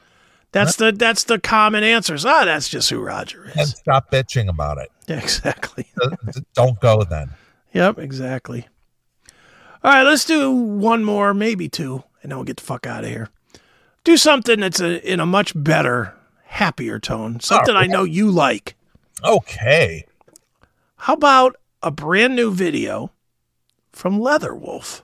That's 0.52 0.76
the 0.76 0.92
that's 0.92 1.24
the 1.24 1.38
common 1.38 1.84
answers. 1.84 2.24
Ah, 2.24 2.44
that's 2.44 2.68
just 2.68 2.88
who 2.88 3.00
Roger 3.00 3.44
and 3.44 3.60
is. 3.60 3.70
stop 3.70 4.10
bitching 4.10 4.48
about 4.48 4.78
it. 4.78 4.90
Yeah, 5.06 5.18
exactly. 5.22 5.86
Uh, 6.00 6.16
don't 6.54 6.80
go 6.80 7.04
then. 7.04 7.30
Yep, 7.74 7.98
exactly. 7.98 8.66
All 9.84 9.92
right, 9.92 10.02
let's 10.02 10.24
do 10.24 10.50
one 10.50 11.04
more, 11.04 11.34
maybe 11.34 11.68
two, 11.68 12.02
and 12.22 12.32
then 12.32 12.38
we'll 12.38 12.44
get 12.44 12.56
the 12.56 12.62
fuck 12.64 12.86
out 12.86 13.04
of 13.04 13.10
here. 13.10 13.28
Do 14.04 14.16
something 14.16 14.60
that's 14.60 14.80
a, 14.80 15.00
in 15.10 15.20
a 15.20 15.26
much 15.26 15.52
better, 15.54 16.14
happier 16.44 16.98
tone. 16.98 17.40
Something 17.40 17.76
I 17.76 17.86
know 17.86 18.04
you 18.04 18.30
like. 18.30 18.74
Okay. 19.22 20.04
How 20.96 21.12
about 21.14 21.56
a 21.82 21.90
brand 21.90 22.34
new 22.34 22.50
video 22.50 23.12
from 23.92 24.18
Leatherwolf? 24.18 25.02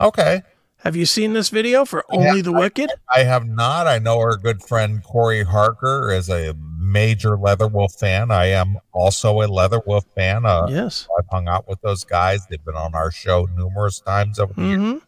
Okay. 0.00 0.42
Have 0.86 0.94
you 0.94 1.04
seen 1.04 1.32
this 1.32 1.48
video 1.48 1.84
for 1.84 2.04
Only 2.10 2.42
the 2.42 2.52
Wicked? 2.52 2.88
I 3.12 3.24
have 3.24 3.44
not. 3.44 3.88
I 3.88 3.98
know 3.98 4.20
our 4.20 4.36
good 4.36 4.62
friend 4.62 5.02
Corey 5.02 5.42
Harker 5.42 6.12
is 6.12 6.30
a 6.30 6.54
major 6.78 7.30
Leatherwolf 7.36 7.98
fan. 7.98 8.30
I 8.30 8.50
am 8.50 8.76
also 8.92 9.40
a 9.40 9.48
Leatherwolf 9.48 10.04
fan. 10.14 10.46
Uh, 10.46 10.68
Yes. 10.70 11.08
I've 11.18 11.26
hung 11.28 11.48
out 11.48 11.66
with 11.66 11.80
those 11.80 12.04
guys. 12.04 12.46
They've 12.46 12.64
been 12.64 12.76
on 12.76 12.94
our 12.94 13.10
show 13.10 13.48
numerous 13.56 13.98
times 13.98 14.38
over 14.38 14.52
the 14.52 14.62
years. 14.62 15.02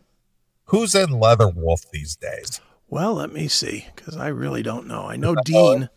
Who's 0.64 0.96
in 0.96 1.10
Leatherwolf 1.10 1.88
these 1.92 2.16
days? 2.16 2.60
Well, 2.88 3.14
let 3.14 3.32
me 3.32 3.46
see, 3.46 3.86
because 3.94 4.16
I 4.16 4.26
really 4.26 4.64
don't 4.64 4.88
know. 4.88 5.04
I 5.04 5.14
know 5.14 5.36
Dean. 5.44 5.90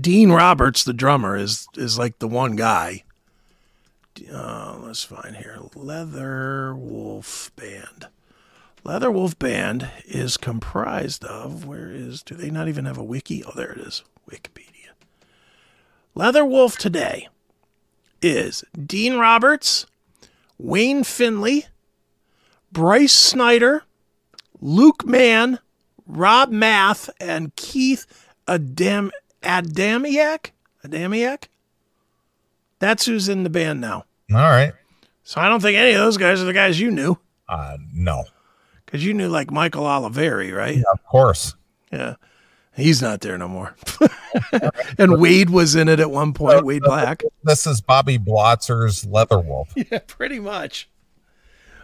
Dean 0.00 0.32
Roberts, 0.32 0.82
the 0.82 0.94
drummer, 0.94 1.36
is 1.36 1.68
is 1.74 1.98
like 1.98 2.20
the 2.20 2.28
one 2.28 2.56
guy. 2.56 3.04
Uh, 4.32 4.78
let's 4.80 5.04
find 5.04 5.36
here. 5.36 5.58
Leatherwolf 5.74 7.50
Band. 7.54 8.06
Leatherwolf 8.86 9.36
Band 9.36 9.90
is 10.04 10.36
comprised 10.36 11.24
of 11.24 11.64
where 11.66 11.90
is 11.90 12.22
do 12.22 12.36
they 12.36 12.50
not 12.50 12.68
even 12.68 12.84
have 12.84 12.96
a 12.96 13.02
wiki? 13.02 13.42
Oh, 13.42 13.50
there 13.56 13.72
it 13.72 13.78
is. 13.80 14.04
Wikipedia. 14.30 14.90
Leatherwolf 16.14 16.76
today 16.78 17.28
is 18.22 18.62
Dean 18.80 19.16
Roberts, 19.16 19.86
Wayne 20.56 21.02
Findlay, 21.02 21.66
Bryce 22.70 23.12
Snyder, 23.12 23.82
Luke 24.60 25.04
Mann, 25.04 25.58
Rob 26.06 26.52
Math, 26.52 27.10
and 27.20 27.56
Keith 27.56 28.06
Adam 28.46 29.10
Adamiak. 29.42 30.50
Adamiak. 30.84 31.48
That's 32.78 33.04
who's 33.06 33.28
in 33.28 33.42
the 33.42 33.50
band 33.50 33.80
now. 33.80 34.04
All 34.30 34.36
right. 34.38 34.72
So 35.24 35.40
I 35.40 35.48
don't 35.48 35.60
think 35.60 35.76
any 35.76 35.90
of 35.90 35.98
those 35.98 36.18
guys 36.18 36.40
are 36.40 36.44
the 36.44 36.52
guys 36.52 36.78
you 36.78 36.92
knew, 36.92 37.18
Uh, 37.48 37.78
no, 37.92 38.24
because 38.86 39.04
you 39.04 39.12
knew 39.12 39.28
like 39.28 39.50
Michael 39.50 39.84
Olivieri, 39.84 40.56
right? 40.56 40.82
of 40.92 41.04
course. 41.04 41.54
Yeah. 41.92 42.14
He's 42.76 43.00
not 43.00 43.22
there 43.22 43.38
no 43.38 43.48
more. 43.48 43.74
and 44.98 45.18
Wade 45.18 45.48
was 45.48 45.74
in 45.74 45.88
it 45.88 45.98
at 45.98 46.10
one 46.10 46.34
point, 46.34 46.64
Wade 46.64 46.82
Black. 46.82 47.22
This 47.42 47.66
is 47.66 47.80
Bobby 47.80 48.18
Blotzer's 48.18 49.04
Leatherwolf. 49.04 49.68
Yeah, 49.90 50.00
pretty 50.06 50.40
much. 50.40 50.88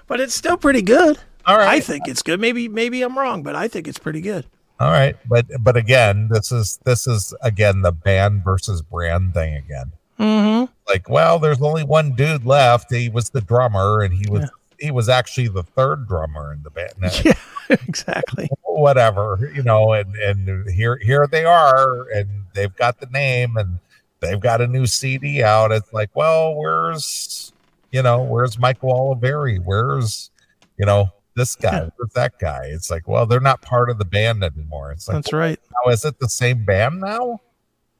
But 0.06 0.20
it's 0.20 0.34
still 0.34 0.58
pretty 0.58 0.82
good. 0.82 1.18
All 1.46 1.56
right. 1.56 1.68
I 1.68 1.80
think 1.80 2.06
it's 2.08 2.22
good. 2.22 2.40
Maybe 2.40 2.68
maybe 2.68 3.02
I'm 3.02 3.18
wrong, 3.18 3.42
but 3.42 3.56
I 3.56 3.68
think 3.68 3.88
it's 3.88 3.98
pretty 3.98 4.20
good. 4.20 4.46
All 4.78 4.90
right, 4.90 5.16
but 5.28 5.46
but 5.60 5.76
again, 5.76 6.28
this 6.30 6.52
is 6.52 6.78
this 6.84 7.06
is 7.06 7.34
again 7.42 7.82
the 7.82 7.92
band 7.92 8.44
versus 8.44 8.82
brand 8.82 9.32
thing 9.32 9.54
again. 9.54 9.92
Mm-hmm. 10.18 10.72
Like, 10.88 11.08
well, 11.08 11.38
there's 11.38 11.60
only 11.62 11.84
one 11.84 12.12
dude 12.12 12.44
left. 12.44 12.92
He 12.92 13.08
was 13.08 13.30
the 13.30 13.40
drummer, 13.40 14.02
and 14.02 14.12
he 14.12 14.24
was 14.28 14.50
he 14.82 14.90
was 14.90 15.08
actually 15.08 15.48
the 15.48 15.62
third 15.62 16.08
drummer 16.08 16.52
in 16.52 16.62
the 16.62 16.70
band. 16.70 16.92
Now, 16.98 17.10
Yeah, 17.24 17.34
exactly. 17.86 18.48
Whatever, 18.64 19.50
you 19.54 19.62
know, 19.62 19.92
and 19.92 20.14
and 20.16 20.68
here 20.70 20.96
here 20.96 21.26
they 21.30 21.44
are, 21.44 22.08
and 22.10 22.28
they've 22.52 22.74
got 22.74 22.98
the 22.98 23.06
name, 23.06 23.56
and 23.56 23.78
they've 24.20 24.40
got 24.40 24.60
a 24.60 24.66
new 24.66 24.86
CD 24.86 25.42
out. 25.42 25.70
It's 25.70 25.92
like, 25.92 26.10
well, 26.14 26.54
where's 26.54 27.52
you 27.92 28.02
know, 28.02 28.22
where's 28.22 28.58
Michael 28.58 28.92
Olivieri? 28.92 29.62
Where's 29.62 30.30
you 30.78 30.86
know 30.86 31.10
this 31.36 31.54
guy? 31.54 31.88
Where's 31.96 32.12
that 32.14 32.38
guy? 32.40 32.64
It's 32.66 32.90
like, 32.90 33.06
well, 33.06 33.26
they're 33.26 33.40
not 33.40 33.62
part 33.62 33.88
of 33.88 33.98
the 33.98 34.04
band 34.04 34.42
anymore. 34.42 34.90
It's 34.92 35.06
like, 35.06 35.16
That's 35.16 35.32
right. 35.32 35.60
now 35.84 35.92
is 35.92 36.04
it 36.04 36.18
the 36.18 36.28
same 36.28 36.64
band 36.64 37.00
now? 37.00 37.40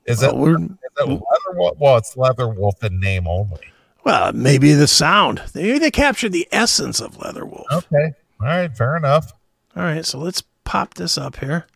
Is 0.04 0.22
it, 0.22 0.34
Well, 0.34 0.56
is 0.56 0.62
it 0.98 1.08
Leather 1.08 1.20
Wolf? 1.54 1.78
Well, 1.78 1.96
it's 1.96 2.16
Leatherwolf 2.16 2.82
in 2.82 2.98
name 2.98 3.28
only. 3.28 3.60
Well, 4.04 4.32
maybe 4.32 4.72
the 4.74 4.86
sound. 4.86 5.42
Maybe 5.54 5.78
they 5.78 5.90
captured 5.90 6.32
the 6.32 6.48
essence 6.52 7.00
of 7.00 7.18
Leatherwolf. 7.18 7.64
Okay. 7.72 8.12
All 8.40 8.46
right. 8.46 8.76
Fair 8.76 8.96
enough. 8.96 9.32
All 9.74 9.82
right, 9.82 10.04
so 10.04 10.18
let's 10.18 10.42
pop 10.64 10.94
this 10.94 11.16
up 11.16 11.36
here. 11.36 11.66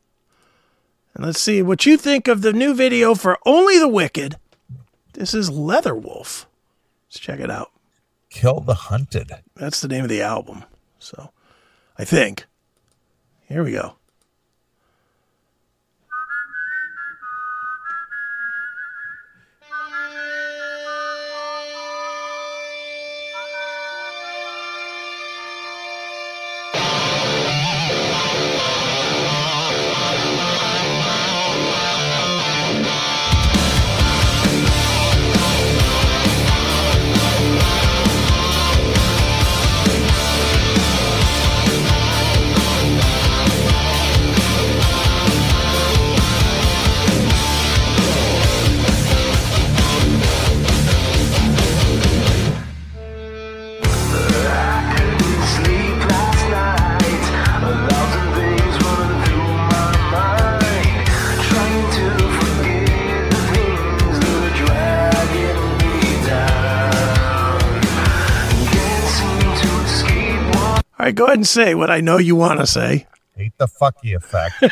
And 1.15 1.25
let's 1.25 1.41
see 1.41 1.63
what 1.63 1.87
you 1.87 1.97
think 1.97 2.29
of 2.29 2.43
the 2.43 2.53
new 2.53 2.75
video 2.75 3.15
for 3.15 3.39
Only 3.47 3.79
the 3.79 3.89
Wicked. 3.89 4.37
This 5.15 5.33
is 5.33 5.49
Leatherwolf. 5.49 6.45
Let's 7.09 7.19
check 7.19 7.41
it 7.41 7.51
out. 7.51 7.71
Kill 8.29 8.61
the 8.61 8.75
Hunted. 8.75 9.33
That's 9.55 9.81
the 9.81 9.89
name 9.89 10.03
of 10.05 10.11
the 10.11 10.21
album. 10.21 10.65
So 10.99 11.31
I 11.99 12.05
think. 12.05 12.45
Here 13.49 13.65
we 13.65 13.73
go. 13.73 13.95
Go 71.17 71.25
ahead 71.27 71.39
and 71.39 71.47
say 71.47 71.75
what 71.75 71.91
I 71.91 72.01
know 72.01 72.19
you 72.19 72.37
want 72.37 72.61
to 72.61 72.67
say. 72.67 73.07
Hate 73.37 73.53
the 73.59 73.67
fucky 73.67 74.15
effect. 74.17 74.63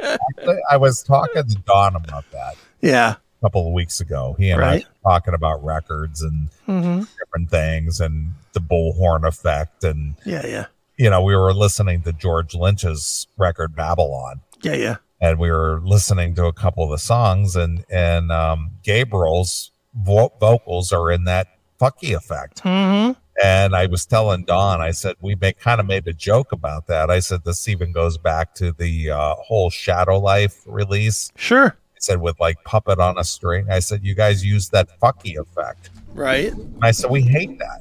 Actually, 0.00 0.58
I 0.70 0.76
was 0.76 1.02
talking 1.02 1.46
to 1.48 1.54
Don 1.66 1.96
about 1.96 2.24
that 2.32 2.54
Yeah. 2.80 3.12
a 3.12 3.44
couple 3.44 3.66
of 3.66 3.72
weeks 3.72 4.00
ago. 4.00 4.34
He 4.38 4.50
and 4.50 4.60
Right. 4.60 4.84
I 4.84 5.08
were 5.08 5.10
talking 5.10 5.34
about 5.34 5.64
records 5.64 6.22
and 6.22 6.48
Mm-hmm. 6.68 7.04
different 7.18 7.50
things 7.50 8.00
and 8.00 8.34
the 8.52 8.60
bullhorn 8.60 9.26
effect. 9.26 9.82
And, 9.84 10.14
Yeah, 10.24 10.46
yeah. 10.46 10.66
you 10.96 11.10
know, 11.10 11.22
we 11.22 11.34
were 11.36 11.52
listening 11.54 12.02
to 12.02 12.12
George 12.12 12.54
Lynch's 12.54 13.26
record 13.36 13.74
Babylon. 13.74 14.40
Yeah, 14.62 14.74
yeah. 14.74 14.96
and 15.20 15.38
we 15.38 15.50
were 15.50 15.80
listening 15.82 16.34
to 16.34 16.44
a 16.46 16.52
couple 16.52 16.84
of 16.84 16.90
the 16.90 16.98
songs 16.98 17.54
and 17.56 17.84
and 17.90 18.32
um 18.32 18.70
gabriel's 18.82 19.70
vo- 19.94 20.32
vocals 20.40 20.90
are 20.92 21.10
in 21.10 21.24
that 21.24 21.46
fucky 21.80 22.14
effect 22.16 22.62
Mm-hmm. 22.62 23.12
And 23.42 23.74
i 23.74 23.86
was 23.86 24.06
telling 24.06 24.44
don 24.44 24.80
i 24.80 24.92
said 24.92 25.16
we 25.20 25.34
make 25.34 25.58
kind 25.58 25.80
of 25.80 25.86
made 25.86 26.06
a 26.06 26.12
joke 26.12 26.52
about 26.52 26.86
that. 26.86 27.10
I 27.10 27.18
said 27.18 27.44
this 27.44 27.68
even 27.68 27.90
goes 27.92 28.16
back 28.16 28.54
to 28.56 28.70
the 28.72 29.10
uh, 29.10 29.34
whole 29.36 29.70
Shadowlife 29.70 30.62
release. 30.66 31.32
Sure. 31.36 31.76
i 31.96 31.98
said 31.98 32.20
with 32.20 32.38
like 32.38 32.62
puppet 32.64 33.00
on 33.00 33.18
a 33.18 33.24
string. 33.24 33.66
I 33.70 33.80
said 33.80 34.04
you 34.04 34.14
guys 34.14 34.44
use 34.44 34.68
that 34.70 34.88
fucky 35.00 35.36
effect. 35.36 35.90
Right. 36.14 36.52
and 36.52 36.78
i 36.84 36.92
said 36.92 37.10
we 37.10 37.22
hate 37.22 37.58
that. 37.58 37.80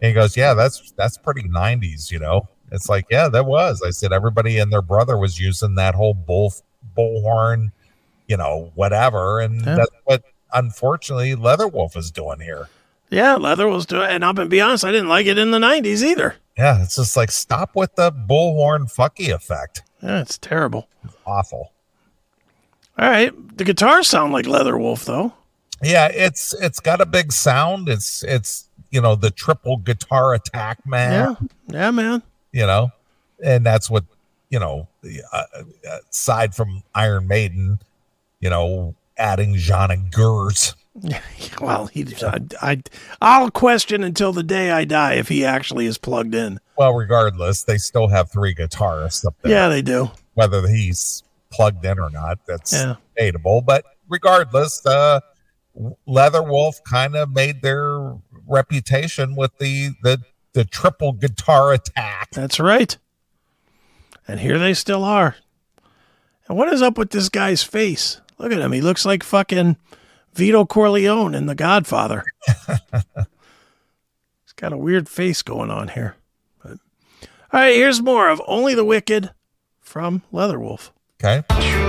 And 0.00 0.08
he 0.08 0.12
goes 0.12 0.36
yeah 0.36 0.54
that's 0.54 0.92
that's 0.92 1.18
pretty 1.18 1.42
90s 1.42 2.10
you 2.10 2.18
know? 2.18 2.48
It's 2.72 2.88
like 2.88 3.04
yeah 3.10 3.28
that 3.28 3.44
was. 3.44 3.82
I 3.82 3.90
said 3.90 4.12
everybody 4.12 4.58
and 4.58 4.72
their 4.72 4.82
brother 4.82 5.18
was 5.18 5.38
using 5.38 5.74
that 5.74 5.94
whole 5.94 6.14
bull 6.14 6.52
bullhorn 6.96 7.72
you 8.26 8.36
know 8.38 8.72
whatever. 8.74 9.40
And 9.40 9.60
Yeah. 9.66 9.76
that's 9.76 9.90
what 10.04 10.22
unfortunately 10.54 11.34
leatherwolf 11.36 11.94
is 11.94 12.10
doing 12.10 12.40
here 12.40 12.68
Yeah, 13.10 13.36
Leather 13.36 13.66
was 13.68 13.86
doing 13.86 14.08
and 14.08 14.24
I'll 14.24 14.32
be 14.34 14.60
honest, 14.60 14.84
I 14.84 14.92
didn't 14.92 15.08
like 15.08 15.26
it 15.26 15.38
in 15.38 15.50
the 15.50 15.58
nineties 15.58 16.04
either. 16.04 16.36
yeah 16.56 16.82
it's 16.82 16.96
just 16.96 17.16
like 17.16 17.30
stop 17.30 17.70
with 17.74 17.94
the 17.96 18.10
bullhorn 18.12 18.92
fucky 18.92 19.30
effect 19.34 19.82
Yeah, 20.02 20.20
it's 20.20 20.38
terrible. 20.38 20.88
awful 21.26 21.72
All 22.98 23.08
right. 23.08 23.32
The 23.56 23.64
guitars 23.64 24.08
sound 24.08 24.32
like 24.32 24.46
Leatherwolf 24.46 25.04
though. 25.04 25.32
yeah 25.82 26.08
it's 26.12 26.54
it's 26.60 26.80
got 26.80 27.00
a 27.00 27.06
big 27.06 27.32
sound 27.32 27.88
it's 27.88 28.22
it's 28.24 28.68
you 28.90 29.00
know 29.00 29.14
the 29.14 29.30
triple 29.30 29.76
guitar 29.78 30.34
attack 30.34 30.84
man 30.86 31.12
Yeah. 31.12 31.48
Yeah, 31.80 31.90
man. 31.92 32.22
you 32.52 32.66
know 32.66 32.90
and 33.44 33.64
that's 33.64 33.88
what 33.88 34.04
you 34.50 34.58
know 34.58 34.88
uh, 35.32 35.42
uh, 35.54 35.98
aside 36.10 36.54
from 36.54 36.82
iron 36.94 37.26
maiden 37.28 37.78
you 38.40 38.50
know 38.50 38.94
adding 39.16 39.54
Janick 39.54 40.10
Gers 40.12 40.74
Well, 41.60 41.86
he, 41.86 42.06
I, 42.22 42.40
I, 42.62 42.82
I'll 43.20 43.50
question 43.50 44.04
until 44.04 44.32
the 44.32 44.42
day 44.44 44.70
I 44.70 44.84
die 44.84 45.14
if 45.14 45.28
he 45.28 45.44
actually 45.44 45.86
is 45.86 45.98
plugged 45.98 46.34
in. 46.34 46.60
well 46.76 46.92
regardless 46.94 47.64
they 47.64 47.78
still 47.78 48.08
have 48.08 48.30
three 48.30 48.54
guitarists 48.54 49.24
up 49.26 49.34
there 49.42 49.50
Yeah, 49.52 49.68
they 49.68 49.82
do. 49.82 50.10
whether 50.34 50.66
he's 50.68 51.22
plugged 51.50 51.84
in 51.84 51.98
or 51.98 52.10
not 52.10 52.38
that's 52.46 52.72
Yeah. 52.72 52.96
debatable 53.16 53.60
but 53.62 53.84
regardless 54.08 54.84
uh 54.86 55.20
Leatherwolf 56.08 56.82
kind 56.84 57.14
of 57.16 57.30
made 57.32 57.62
their 57.62 58.16
reputation 58.46 59.36
with 59.36 59.56
the 59.58 59.90
the 60.02 60.20
the 60.52 60.64
triple 60.64 61.12
guitar 61.12 61.72
attack 61.72 62.30
That's 62.32 62.58
right. 62.58 62.96
And 64.26 64.40
here 64.40 64.58
they 64.58 64.74
still 64.74 65.04
are. 65.04 65.36
And 66.48 66.56
what 66.58 66.72
is 66.72 66.82
up 66.82 66.98
with 66.98 67.10
this 67.10 67.28
guy's 67.28 67.62
face? 67.62 68.20
Look 68.38 68.52
at 68.52 68.58
him. 68.58 68.72
He 68.72 68.80
looks 68.80 69.04
like 69.06 69.22
fucking 69.22 69.76
Vito 70.38 70.64
Corleone 70.64 71.34
in 71.34 71.46
The 71.46 71.56
Godfather. 71.56 72.22
He's 72.46 73.26
got 74.54 74.72
a 74.72 74.76
weird 74.76 75.08
face 75.08 75.42
going 75.42 75.68
on 75.68 75.88
here. 75.88 76.14
But, 76.62 76.78
all 77.52 77.60
right, 77.60 77.74
here's 77.74 78.00
more 78.00 78.28
of 78.28 78.40
Only 78.46 78.74
the 78.74 78.84
Wicked 78.84 79.32
from 79.80 80.22
Leatherwolf. 80.32 80.90
okay 81.20 81.87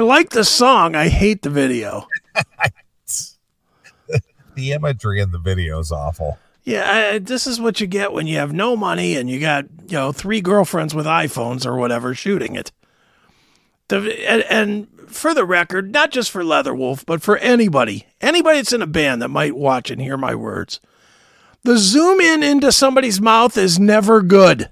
like 0.00 0.30
the 0.30 0.44
song. 0.44 0.94
I 0.94 1.08
hate 1.08 1.42
the 1.42 1.50
video. 1.50 2.06
The 4.54 4.72
imagery 4.72 5.20
in 5.20 5.30
the 5.30 5.38
video 5.38 5.78
is 5.78 5.92
awful. 5.92 6.38
Yeah, 6.64 7.12
I, 7.14 7.18
this 7.18 7.46
is 7.46 7.60
what 7.60 7.80
you 7.80 7.86
get 7.86 8.12
when 8.12 8.26
you 8.26 8.36
have 8.36 8.52
no 8.52 8.76
money 8.76 9.16
and 9.16 9.28
you 9.28 9.40
got 9.40 9.64
you 9.86 9.96
know 9.96 10.12
three 10.12 10.40
girlfriends 10.40 10.94
with 10.94 11.06
iPhones 11.06 11.66
or 11.66 11.76
whatever 11.76 12.14
shooting 12.14 12.54
it. 12.54 12.70
The, 13.88 13.98
and, 14.28 14.42
and 14.48 14.88
for 15.08 15.34
the 15.34 15.44
record, 15.44 15.92
not 15.92 16.10
just 16.10 16.30
for 16.30 16.42
Leatherwolf, 16.42 17.04
but 17.04 17.20
for 17.20 17.36
anybody, 17.38 18.06
anybody 18.20 18.58
that's 18.58 18.72
in 18.72 18.80
a 18.80 18.86
band 18.86 19.20
that 19.22 19.28
might 19.28 19.56
watch 19.56 19.90
and 19.90 20.00
hear 20.00 20.16
my 20.16 20.34
words, 20.34 20.80
the 21.64 21.76
zoom 21.76 22.20
in 22.20 22.42
into 22.42 22.72
somebody's 22.72 23.20
mouth 23.20 23.56
is 23.58 23.78
never 23.78 24.22
good. 24.22 24.70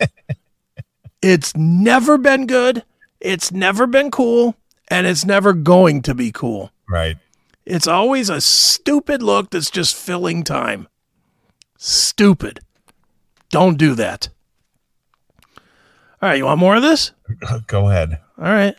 it's 1.22 1.56
never 1.56 2.18
been 2.18 2.46
good. 2.46 2.84
It's 3.20 3.52
never 3.52 3.86
been 3.86 4.10
cool, 4.10 4.56
and 4.88 5.06
it's 5.06 5.24
never 5.24 5.52
going 5.52 6.02
to 6.02 6.14
be 6.14 6.30
cool. 6.32 6.70
Right. 6.88 7.16
It's 7.66 7.86
always 7.86 8.30
a 8.30 8.40
stupid 8.40 9.22
look 9.22 9.50
that's 9.50 9.70
just 9.70 9.94
filling 9.94 10.42
time. 10.44 10.88
Stupid. 11.76 12.60
Don't 13.50 13.76
do 13.78 13.94
that. 13.94 14.28
All 16.20 16.28
right, 16.28 16.38
you 16.38 16.44
want 16.44 16.58
more 16.58 16.76
of 16.76 16.82
this? 16.82 17.12
Go 17.66 17.88
ahead. 17.88 18.20
All 18.38 18.44
right. 18.44 18.76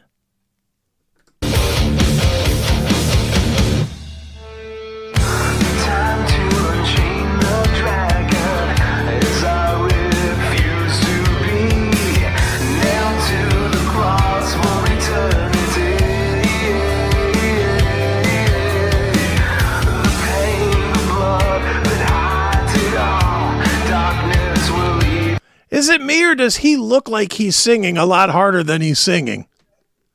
Is 25.79 25.87
it 25.87 26.01
me 26.01 26.25
or 26.25 26.35
does 26.35 26.57
he 26.57 26.75
look 26.75 27.07
like 27.07 27.31
he's 27.31 27.55
singing 27.55 27.97
a 27.97 28.05
lot 28.05 28.29
harder 28.29 28.63
than 28.63 28.81
he's 28.81 28.99
singing? 28.99 29.47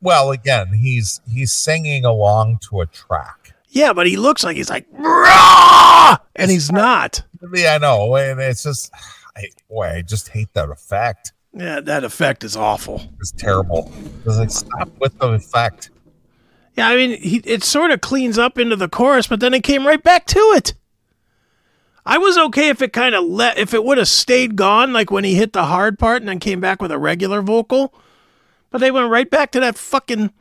Well, 0.03 0.31
again, 0.31 0.75
he's 0.75 1.23
he's 1.27 1.55
singing 1.55 2.05
along 2.05 2.59
to 2.69 2.83
a 2.83 2.87
track. 2.87 3.55
Yeah, 3.71 3.95
but 3.95 4.07
he 4.07 4.19
looks 4.19 4.45
like 4.45 4.59
he's 4.59 4.69
like, 4.69 4.85
"Rah!" 4.93 6.19
and 6.37 6.51
he's 6.51 6.71
not. 6.71 7.23
Yeah, 7.55 7.77
I 7.77 7.79
know, 7.79 8.15
and 8.15 8.39
it's 8.41 8.65
just, 8.65 8.93
I, 9.35 9.47
boy, 9.71 9.87
I 9.87 10.03
just 10.03 10.29
hate 10.29 10.53
that 10.53 10.69
effect. 10.69 11.33
Yeah, 11.55 11.81
that 11.81 12.05
effect 12.05 12.45
is 12.45 12.59
awful. 12.59 13.01
It's 13.19 13.33
terrible. 13.33 13.91
It's 14.27 14.37
like 14.37 14.51
stop 14.51 14.91
with 14.99 15.19
the 15.19 15.29
effect. 15.29 15.89
Yeah, 16.77 16.89
I 16.89 16.97
mean, 16.97 17.19
he, 17.23 17.39
it 17.39 17.65
sort 17.65 17.91
of 17.91 18.03
cleans 18.03 18.37
up 18.37 18.59
into 18.59 18.77
the 18.77 18.91
chorus, 18.91 19.29
but 19.29 19.41
then 19.41 19.55
it 19.55 19.65
came 19.65 19.87
right 19.87 20.03
back 20.03 20.27
to 20.27 20.39
it. 20.57 20.75
I 22.07 22.19
was 22.19 22.37
okay 22.37 22.69
if 22.69 22.83
it 22.83 22.93
kind 22.93 23.15
of 23.15 23.25
let, 23.25 23.59
if 23.59 23.73
it 23.73 23.85
would 23.85 23.99
have 23.99 24.09
stayed 24.09 24.57
gone, 24.57 24.93
like 24.93 25.11
when 25.11 25.25
he 25.25 25.35
hit 25.35 25.53
the 25.53 25.65
hard 25.65 25.99
part 25.99 26.21
and 26.21 26.29
then 26.29 26.39
came 26.39 26.61
back 26.61 26.83
with 26.83 26.93
a 26.93 26.99
regular 26.99 27.41
vocal. 27.41 27.95
But 28.71 28.79
they 28.79 28.91
went 28.91 29.11
right 29.11 29.29
back 29.29 29.53
to 29.53 29.61
that 29.61 29.79
fucking, 29.79 30.33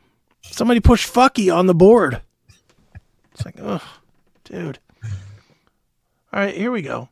somebody 0.42 0.80
pushed 0.80 1.12
fucky 1.12 1.54
on 1.54 1.66
the 1.66 1.74
board. 1.74 2.20
It's 3.32 3.44
like, 3.44 3.56
ugh, 3.62 3.82
dude. 4.44 4.78
All 6.32 6.40
right, 6.40 6.54
here 6.54 6.70
we 6.70 6.82
go. 6.82 7.08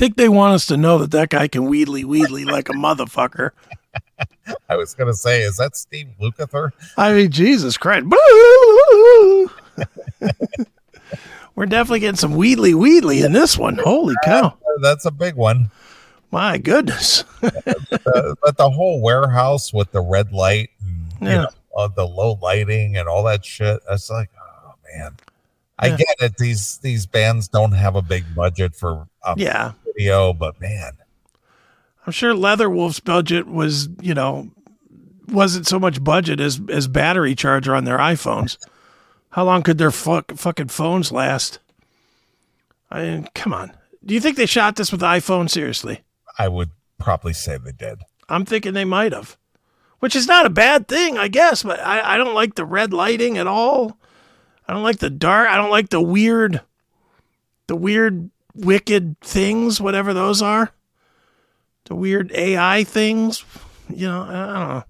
Think 0.00 0.16
they 0.16 0.30
want 0.30 0.54
us 0.54 0.64
to 0.66 0.76
know 0.78 0.96
that 0.96 1.10
that 1.10 1.28
guy 1.28 1.46
can 1.46 1.66
wheedly 1.66 2.04
wheedly 2.04 2.46
like 2.46 2.70
a 2.70 2.72
motherfucker. 2.72 3.50
I 4.68 4.76
was 4.76 4.94
gonna 4.94 5.12
say, 5.12 5.42
is 5.42 5.58
that 5.58 5.76
Steve 5.76 6.08
Lukather? 6.20 6.70
I 6.96 7.12
mean, 7.12 7.30
Jesus 7.30 7.76
Christ. 7.76 8.06
We're 11.54 11.66
definitely 11.66 12.00
getting 12.00 12.16
some 12.16 12.34
wheedly 12.36 12.72
wheedly 12.74 13.20
in 13.22 13.32
this 13.34 13.58
one. 13.58 13.76
Holy 13.76 14.14
cow. 14.24 14.56
That's 14.80 15.04
a 15.04 15.10
big 15.10 15.34
one. 15.34 15.70
My 16.30 16.56
goodness. 16.56 17.24
Uh, 17.42 18.34
but 18.42 18.56
the 18.56 18.70
whole 18.70 19.02
warehouse 19.02 19.72
with 19.72 19.90
the 19.92 20.00
red 20.00 20.32
light, 20.32 20.70
and, 20.80 21.28
you 21.28 21.34
know, 21.34 21.48
uh, 21.76 21.88
the 21.88 22.06
low 22.06 22.38
lighting 22.40 22.96
and 22.96 23.06
all 23.08 23.22
that 23.24 23.44
shit. 23.44 23.80
That's 23.88 24.08
like, 24.10 24.30
oh 24.64 24.74
man. 24.96 25.16
I 25.78 25.88
Yeah. 25.88 25.96
get 25.96 26.16
it. 26.20 26.36
These 26.38 26.78
these 26.78 27.04
bands 27.04 27.48
don't 27.48 27.72
have 27.72 27.96
a 27.96 28.02
big 28.02 28.24
budget 28.34 28.74
for 28.74 29.06
a 29.24 29.34
Yeah. 29.36 29.72
Video, 30.00 30.32
but 30.32 30.60
man, 30.60 30.92
I'm 32.06 32.12
sure 32.12 32.34
Leatherwolf's 32.34 33.00
budget 33.00 33.46
was, 33.46 33.88
you 34.00 34.14
know, 34.14 34.50
wasn't 35.28 35.66
so 35.66 35.78
much 35.78 36.02
budget 36.02 36.40
as 36.40 36.60
as 36.70 36.88
battery 36.88 37.34
charger 37.34 37.74
on 37.74 37.84
their 37.84 37.98
iPhones. 37.98 38.56
How 39.30 39.44
long 39.44 39.62
could 39.62 39.78
their 39.78 39.92
fuck, 39.92 40.32
fucking 40.32 40.68
phones 40.68 41.12
last? 41.12 41.60
I 42.90 43.02
mean, 43.02 43.28
come 43.32 43.54
on. 43.54 43.72
Do 44.04 44.12
you 44.12 44.20
think 44.20 44.36
they 44.36 44.46
shot 44.46 44.74
this 44.74 44.90
with 44.90 45.02
iPhone? 45.02 45.48
Seriously, 45.48 46.00
I 46.38 46.48
would 46.48 46.70
probably 46.98 47.32
say 47.32 47.56
they 47.58 47.72
did. 47.72 48.00
I'm 48.28 48.44
thinking 48.44 48.72
they 48.72 48.84
might 48.84 49.12
have, 49.12 49.36
which 50.00 50.16
is 50.16 50.26
not 50.26 50.46
a 50.46 50.50
bad 50.50 50.88
thing, 50.88 51.16
I 51.18 51.28
guess. 51.28 51.62
But 51.62 51.78
I, 51.80 52.14
I 52.14 52.16
don't 52.16 52.34
like 52.34 52.54
the 52.54 52.64
red 52.64 52.92
lighting 52.92 53.38
at 53.38 53.46
all. 53.46 53.98
I 54.66 54.72
don't 54.72 54.82
like 54.82 54.98
the 54.98 55.10
dark. 55.10 55.48
I 55.48 55.56
don't 55.56 55.70
like 55.70 55.90
the 55.90 56.00
weird, 56.00 56.60
the 57.66 57.76
weird, 57.76 58.30
wicked 58.54 59.18
things, 59.20 59.80
whatever 59.80 60.12
those 60.14 60.42
are. 60.42 60.72
The 61.86 61.94
weird 61.94 62.30
AI 62.32 62.84
things. 62.84 63.44
You 63.88 64.06
know, 64.08 64.22
I 64.22 64.32
don't 64.32 64.68
know. 64.68 64.84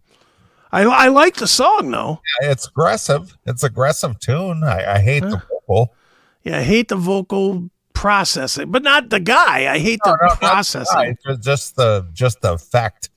I 0.72 0.82
I 0.82 1.08
like 1.08 1.36
the 1.36 1.46
song 1.48 1.90
though. 1.90 2.20
Yeah, 2.42 2.50
It's 2.50 2.66
aggressive. 2.68 3.36
It's 3.46 3.62
aggressive 3.64 4.18
tune. 4.20 4.62
I, 4.64 4.96
I 4.96 4.98
hate 5.00 5.22
the 5.22 5.42
vocal. 5.50 5.94
Yeah, 6.42 6.58
I 6.58 6.62
hate 6.62 6.88
the 6.88 6.96
vocal 6.96 7.70
processing, 7.92 8.70
but 8.70 8.82
not 8.82 9.10
the 9.10 9.20
guy. 9.20 9.72
I 9.72 9.78
hate 9.78 10.00
No, 10.04 10.12
the 10.12 10.16
no, 10.20 10.26
not 10.26 10.40
the 10.40 10.46
processing. 10.46 11.16
just 11.40 11.76
the 11.76 12.06
just 12.12 12.40
the 12.42 12.52
effect. 12.52 13.10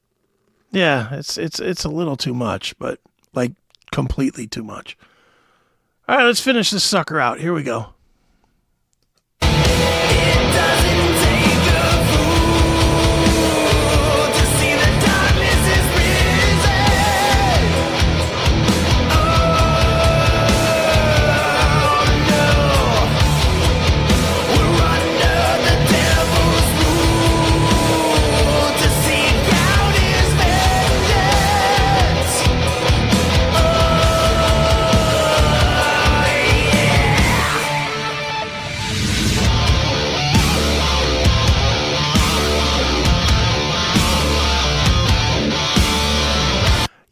Yeah, 0.71 1.13
it's 1.13 1.38
it's 1.38 1.60
it's 1.60 1.84
a 1.86 1.89
little 1.89 2.15
too 2.17 2.34
much, 2.34 2.77
but 2.79 2.99
like 3.34 3.51
completely 3.91 4.47
too 4.47 4.63
much. 4.63 4.97
All 6.08 6.17
right, 6.17 6.25
let's 6.25 6.39
finish 6.41 6.71
this 6.71 6.84
sucker 6.84 7.19
out. 7.19 7.39
Here 7.39 7.53
we 7.53 7.63
go. 7.63 7.92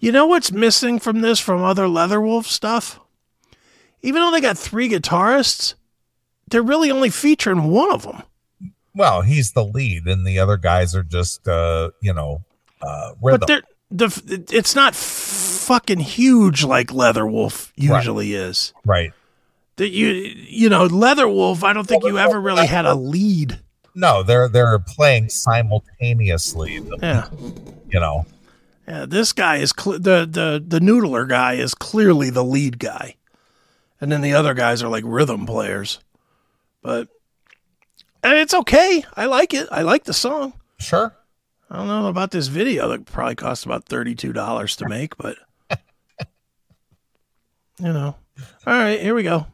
You 0.02 0.12
know 0.12 0.26
what's 0.26 0.52
missing 0.52 1.00
from 1.00 1.22
this 1.22 1.40
from 1.40 1.64
other 1.64 1.86
Leatherwolf 1.86 2.46
stuff? 2.46 3.00
Even 4.02 4.22
though 4.22 4.32
they 4.32 4.42
got 4.42 4.58
three 4.58 4.90
guitarists, 4.90 5.76
they're 6.48 6.64
really 6.64 6.92
only 6.92 7.10
featuring 7.10 7.66
one 7.66 7.92
of 7.94 8.04
them. 8.04 8.24
Well, 8.94 9.22
he's 9.22 9.54
the 9.54 9.64
lead, 9.64 10.08
and 10.08 10.28
the 10.28 10.40
other 10.40 10.58
guys 10.58 10.96
are 10.96 11.04
just, 11.04 11.48
uh, 11.48 11.92
you 12.02 12.14
know, 12.14 12.44
uh, 12.82 13.14
rhythm. 13.22 13.40
But 13.40 13.48
they're 13.48 13.62
the 13.92 14.46
it's 14.52 14.74
not 14.74 14.96
fucking 14.96 16.00
huge 16.00 16.64
like 16.64 16.88
Leatherwolf 16.88 17.72
usually 17.76 18.34
is. 18.34 18.74
right. 18.86 19.12
That 19.78 19.90
you 19.90 20.08
you 20.10 20.70
know 20.70 20.88
Leatherwolf, 20.88 21.64
I 21.64 21.74
don't 21.74 21.88
think 21.88 22.04
you 22.04 22.18
ever 22.18 22.40
really 22.40 22.68
had 22.68 22.86
a 22.86 22.96
lead. 22.96 23.60
No, 23.96 24.24
they're 24.24 24.50
they're 24.50 24.80
playing 24.80 25.30
simultaneously. 25.30 26.82
Yeah. 27.02 27.30
You 27.90 28.00
know, 28.00 28.26
Yeah, 28.88 29.06
this 29.06 29.32
guy 29.32 29.58
is 29.58 29.74
cl- 29.78 30.00
the 30.00 30.28
the 30.30 30.64
the 30.66 30.80
noodler 30.80 31.28
guy 31.28 31.54
is 31.54 31.74
clearly 31.76 32.30
the 32.30 32.44
lead 32.44 32.80
guy, 32.80 33.16
and 34.00 34.12
then 34.12 34.22
the 34.22 34.34
other 34.34 34.54
guys 34.54 34.82
are 34.84 34.90
like 34.90 35.04
rhythm 35.06 35.46
players. 35.46 36.00
But 36.82 37.08
and 38.24 38.34
it's 38.34 38.54
okay. 38.54 39.04
I 39.16 39.26
like 39.26 39.54
it. 39.54 39.68
I 39.72 39.82
like 39.84 40.04
the 40.06 40.14
song. 40.14 40.54
sure. 40.80 41.16
I 41.70 41.78
don't 41.78 41.88
know 41.88 42.08
about 42.08 42.32
this 42.32 42.48
video 42.48 42.90
that 42.90 43.06
probably 43.06 43.36
cost 43.36 43.66
about 43.66 43.86
thirty 43.86 44.14
two 44.16 44.34
dollars 44.34 44.76
to 44.78 44.90
make, 44.90 45.16
but 45.18 45.38
you 47.80 47.94
know. 47.94 48.16
All 48.66 48.74
right, 48.74 49.00
here 49.00 49.14
we 49.14 49.24
go. 49.24 49.46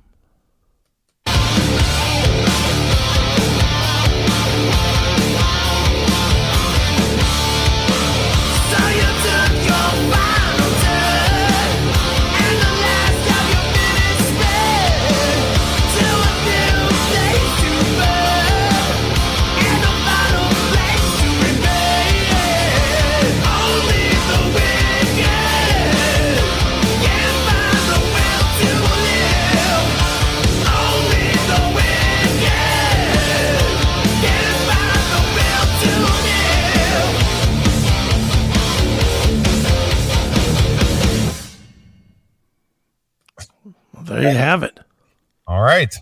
Right. 45.77 45.95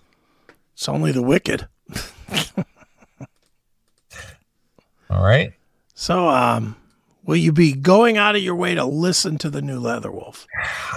It's 0.74 0.88
only 0.88 1.12
the 1.12 1.22
wicked. 1.22 1.68
All 5.10 5.22
right. 5.24 5.52
So, 5.94 6.30
um, 6.30 6.78
will 7.26 7.36
you 7.36 7.52
be 7.52 7.74
going 7.74 8.18
out 8.18 8.36
of 8.38 8.42
your 8.42 8.56
way 8.56 8.74
to 8.76 8.86
listen 8.86 9.38
to 9.40 9.50
the 9.50 9.62
new 9.62 9.80
Leatherwolf? 9.80 10.46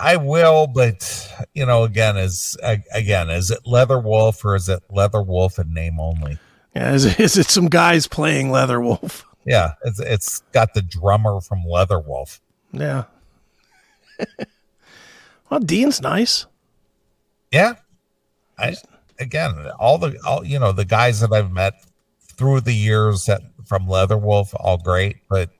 I 0.00 0.16
will, 0.16 0.68
but 0.68 1.28
you 1.54 1.66
know, 1.66 1.82
again, 1.82 2.16
is 2.16 2.56
again, 2.94 3.30
is 3.30 3.50
it 3.50 3.60
Leatherwolf 3.66 4.44
or 4.44 4.54
is 4.54 4.68
it 4.68 4.80
Leatherwolf 4.90 5.58
in 5.58 5.74
name 5.74 5.98
only? 5.98 6.38
Yeah, 6.76 6.94
is, 6.94 7.04
it- 7.04 7.18
is 7.18 7.36
it 7.36 7.46
some 7.46 7.66
guys 7.68 8.06
playing 8.06 8.48
Leatherwolf? 8.48 9.24
Yeah, 9.44 9.72
it's 9.84 9.98
it's 9.98 10.40
got 10.52 10.74
the 10.74 10.82
drummer 10.82 11.40
from 11.40 11.64
Leatherwolf. 11.64 12.38
Yeah. 12.72 13.04
well, 15.50 15.60
Dean's 15.60 16.00
nice. 16.00 16.46
Yeah. 17.50 17.74
I 18.58 18.74
again, 19.18 19.54
all 19.78 19.98
the 19.98 20.18
all 20.26 20.44
you 20.44 20.58
know, 20.58 20.72
the 20.72 20.84
guys 20.84 21.20
that 21.20 21.32
I've 21.32 21.50
met 21.52 21.74
through 22.34 22.60
the 22.62 22.72
years 22.74 23.26
that 23.26 23.42
from 23.66 23.86
Leatherwolf, 23.86 24.54
all 24.58 24.78
great, 24.78 25.16
but 25.28 25.50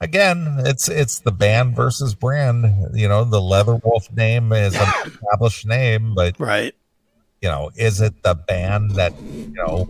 again, 0.00 0.56
it's 0.60 0.88
it's 0.88 1.20
the 1.20 1.32
band 1.32 1.74
versus 1.76 2.14
brand. 2.14 2.96
You 2.96 3.08
know, 3.08 3.24
the 3.24 3.40
Leatherwolf 3.40 4.14
name 4.14 4.52
is 4.52 4.74
an 4.74 4.88
established 5.06 5.66
name, 5.66 6.14
but 6.14 6.38
Right. 6.38 6.74
you 7.42 7.48
know, 7.48 7.70
is 7.76 8.00
it 8.00 8.22
the 8.22 8.34
band 8.34 8.92
that 8.92 9.12
you 9.22 9.52
know, 9.54 9.88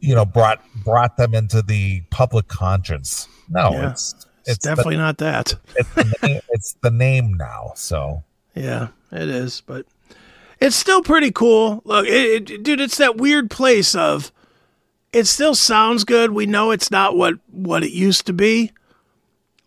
you 0.00 0.14
know, 0.14 0.24
brought 0.24 0.60
brought 0.84 1.16
them 1.16 1.34
into 1.34 1.62
the 1.62 2.02
public 2.10 2.48
conscience? 2.48 3.28
No, 3.48 3.72
Yeah. 3.72 3.90
it's 3.90 4.14
It's, 4.44 4.50
it's 4.56 4.58
definitely 4.64 4.96
not 4.96 5.18
that. 5.18 5.54
it's 5.76 5.94
the 5.94 6.14
name, 6.22 6.40
it's 6.50 6.76
the 6.82 6.90
name 6.90 7.34
now. 7.34 7.72
So 7.76 8.24
Yeah, 8.54 8.88
it 9.10 9.28
is, 9.28 9.62
but 9.64 9.86
it's 10.62 10.76
still 10.76 11.02
pretty 11.02 11.32
cool. 11.32 11.82
Look, 11.84 12.06
it, 12.06 12.50
it, 12.50 12.62
dude, 12.62 12.80
it's 12.80 12.98
that 12.98 13.16
weird 13.16 13.50
place 13.50 13.96
of 13.96 14.30
it 15.12 15.26
still 15.26 15.56
sounds 15.56 16.04
good. 16.04 16.30
We 16.30 16.46
know 16.46 16.70
it's 16.70 16.90
not 16.90 17.16
what 17.16 17.34
what 17.50 17.82
it 17.82 17.90
used 17.90 18.26
to 18.26 18.32
be, 18.32 18.70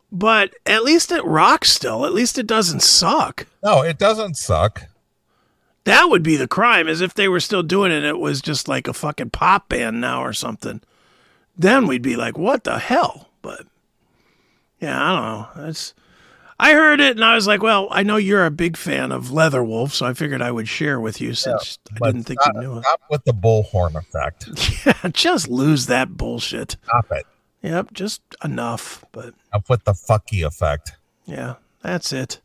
but 0.10 0.54
at 0.66 0.86
least 0.86 1.12
it 1.12 1.24
rocks 1.26 1.72
still. 1.72 2.06
At 2.06 2.14
least 2.14 2.38
it 2.38 2.48
doesn't 2.48 2.82
suck. 2.82 3.46
no, 3.62 3.82
it 3.82 3.98
doesn't 3.98 4.38
suck. 4.38 4.88
That 5.84 6.06
would 6.06 6.24
be 6.24 6.38
the 6.38 6.48
crime, 6.48 6.88
is 6.88 7.02
if 7.02 7.14
they 7.14 7.28
were 7.28 7.40
still 7.40 7.62
doing 7.62 7.92
it. 7.92 7.98
And 7.98 8.06
it 8.06 8.18
was 8.18 8.42
just 8.42 8.68
like 8.68 8.88
a 8.88 8.94
fucking 8.94 9.30
pop 9.32 9.70
band 9.70 10.02
now 10.02 10.24
or 10.24 10.34
something. 10.34 10.82
Then 11.58 11.88
we'd 11.88 12.02
be 12.02 12.16
like, 12.16 12.38
what 12.38 12.64
the 12.64 12.80
hell? 12.80 13.30
But 13.42 13.68
yeah, 14.80 15.00
I 15.00 15.14
don't 15.14 15.58
know. 15.58 15.68
It's 15.70 15.94
I 16.58 16.72
heard 16.74 17.02
it 17.02 17.18
and 17.18 17.26
I 17.26 17.36
was 17.36 17.48
like, 17.48 17.62
well, 17.62 17.88
I 17.92 18.04
know 18.04 18.16
you're 18.16 18.46
a 18.46 18.52
big 18.52 18.78
fan 18.78 19.12
of 19.12 19.26
Leatherwolf, 19.28 19.92
so 19.92 20.06
I 20.06 20.14
figured 20.14 20.42
I 20.42 20.52
would 20.52 20.68
share 20.70 21.00
with 21.02 21.20
you 21.20 21.34
since 21.34 21.80
I 22.02 22.12
didn't 22.12 22.24
think 22.24 22.42
stop, 22.42 22.56
you 22.56 22.62
knew 22.62 22.78
it. 22.78 22.84
stop 22.84 23.02
with 23.10 23.24
the 23.26 23.34
bullhorn 23.34 23.96
effect. 23.96 24.50
Yeah, 24.86 25.10
just 25.12 25.50
lose 25.50 25.88
that 25.88 26.16
bullshit. 26.16 26.78
Stop 26.84 27.12
it. 27.12 27.26
Yep, 27.64 27.94
just 27.94 28.22
enough. 28.44 29.04
But 29.12 29.34
Stop 29.48 29.70
with 29.70 29.84
the 29.84 29.94
fucky 29.94 30.46
effect. 30.46 30.94
yeah, 31.26 31.56
that's 31.82 32.14
it. 32.14 32.40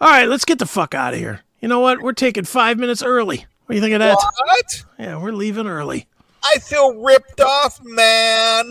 All 0.00 0.08
right, 0.08 0.26
let's 0.28 0.44
get 0.46 0.58
the 0.58 0.66
fuck 0.66 0.94
out 0.94 1.12
of 1.14 1.20
here. 1.20 1.42
You 1.60 1.68
know 1.68 1.80
what? 1.80 2.00
We're 2.02 2.12
taking 2.14 2.44
five 2.44 2.78
minutes 2.78 3.02
early. 3.02 3.46
What 3.66 3.68
do 3.68 3.74
you 3.76 3.80
think 3.82 3.92
of 3.94 4.00
that? 4.00 4.14
What? 4.16 4.84
Yeah, 4.98 5.22
we're 5.22 5.32
leaving 5.32 5.66
early. 5.68 6.08
I 6.44 6.58
feel 6.58 6.94
ripped 6.94 7.40
off, 7.40 7.78
man. 7.84 8.68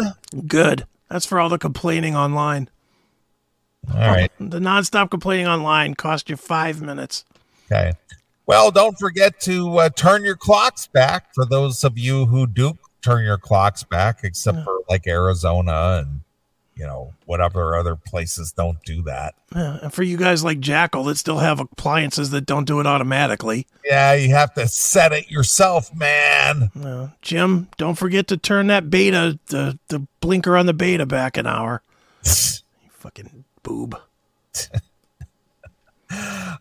Good. 0.47 0.85
That's 1.09 1.25
for 1.25 1.39
all 1.39 1.47
the 1.49 1.57
complaining 1.57 2.15
online. 2.15 2.69
All 3.89 3.99
right. 3.99 4.31
The 4.39 4.59
nonstop 4.59 5.09
complaining 5.09 5.47
online 5.47 5.95
cost 5.95 6.29
you 6.29 6.37
five 6.37 6.81
minutes. 6.81 7.25
Okay. 7.65 7.93
Well, 8.45 8.71
don't 8.71 8.97
forget 8.99 9.39
to 9.41 9.77
uh, 9.77 9.89
turn 9.89 10.23
your 10.23 10.35
clocks 10.35 10.87
back 10.87 11.33
for 11.33 11.45
those 11.45 11.83
of 11.83 11.97
you 11.97 12.25
who 12.25 12.47
do 12.47 12.77
turn 13.01 13.23
your 13.23 13.37
clocks 13.37 13.83
back, 13.83 14.19
except 14.23 14.63
for 14.63 14.79
like 14.89 15.07
Arizona 15.07 16.03
and 16.03 16.21
you 16.75 16.85
know 16.85 17.13
whatever 17.25 17.75
other 17.75 17.95
places 17.95 18.51
don't 18.51 18.81
do 18.83 19.03
that. 19.03 19.35
Yeah, 19.55 19.79
and 19.83 19.93
for 19.93 20.03
you 20.03 20.17
guys 20.17 20.43
like 20.43 20.59
Jackal 20.59 21.03
that 21.05 21.15
still 21.17 21.39
have 21.39 21.59
appliances 21.59 22.31
that 22.31 22.45
don't 22.45 22.65
do 22.65 22.79
it 22.79 22.87
automatically. 22.87 23.67
Yeah, 23.85 24.13
you 24.13 24.33
have 24.33 24.53
to 24.55 24.67
set 24.67 25.11
it 25.13 25.29
yourself, 25.29 25.93
man. 25.95 26.71
Uh, 26.81 27.09
Jim, 27.21 27.67
don't 27.77 27.95
forget 27.95 28.27
to 28.27 28.37
turn 28.37 28.67
that 28.67 28.89
beta, 28.89 29.39
the, 29.47 29.77
the 29.89 30.07
blinker 30.19 30.57
on 30.57 30.65
the 30.65 30.73
beta 30.73 31.05
back 31.05 31.37
an 31.37 31.47
hour. 31.47 31.83
Fucking 32.89 33.45
boob. 33.63 33.95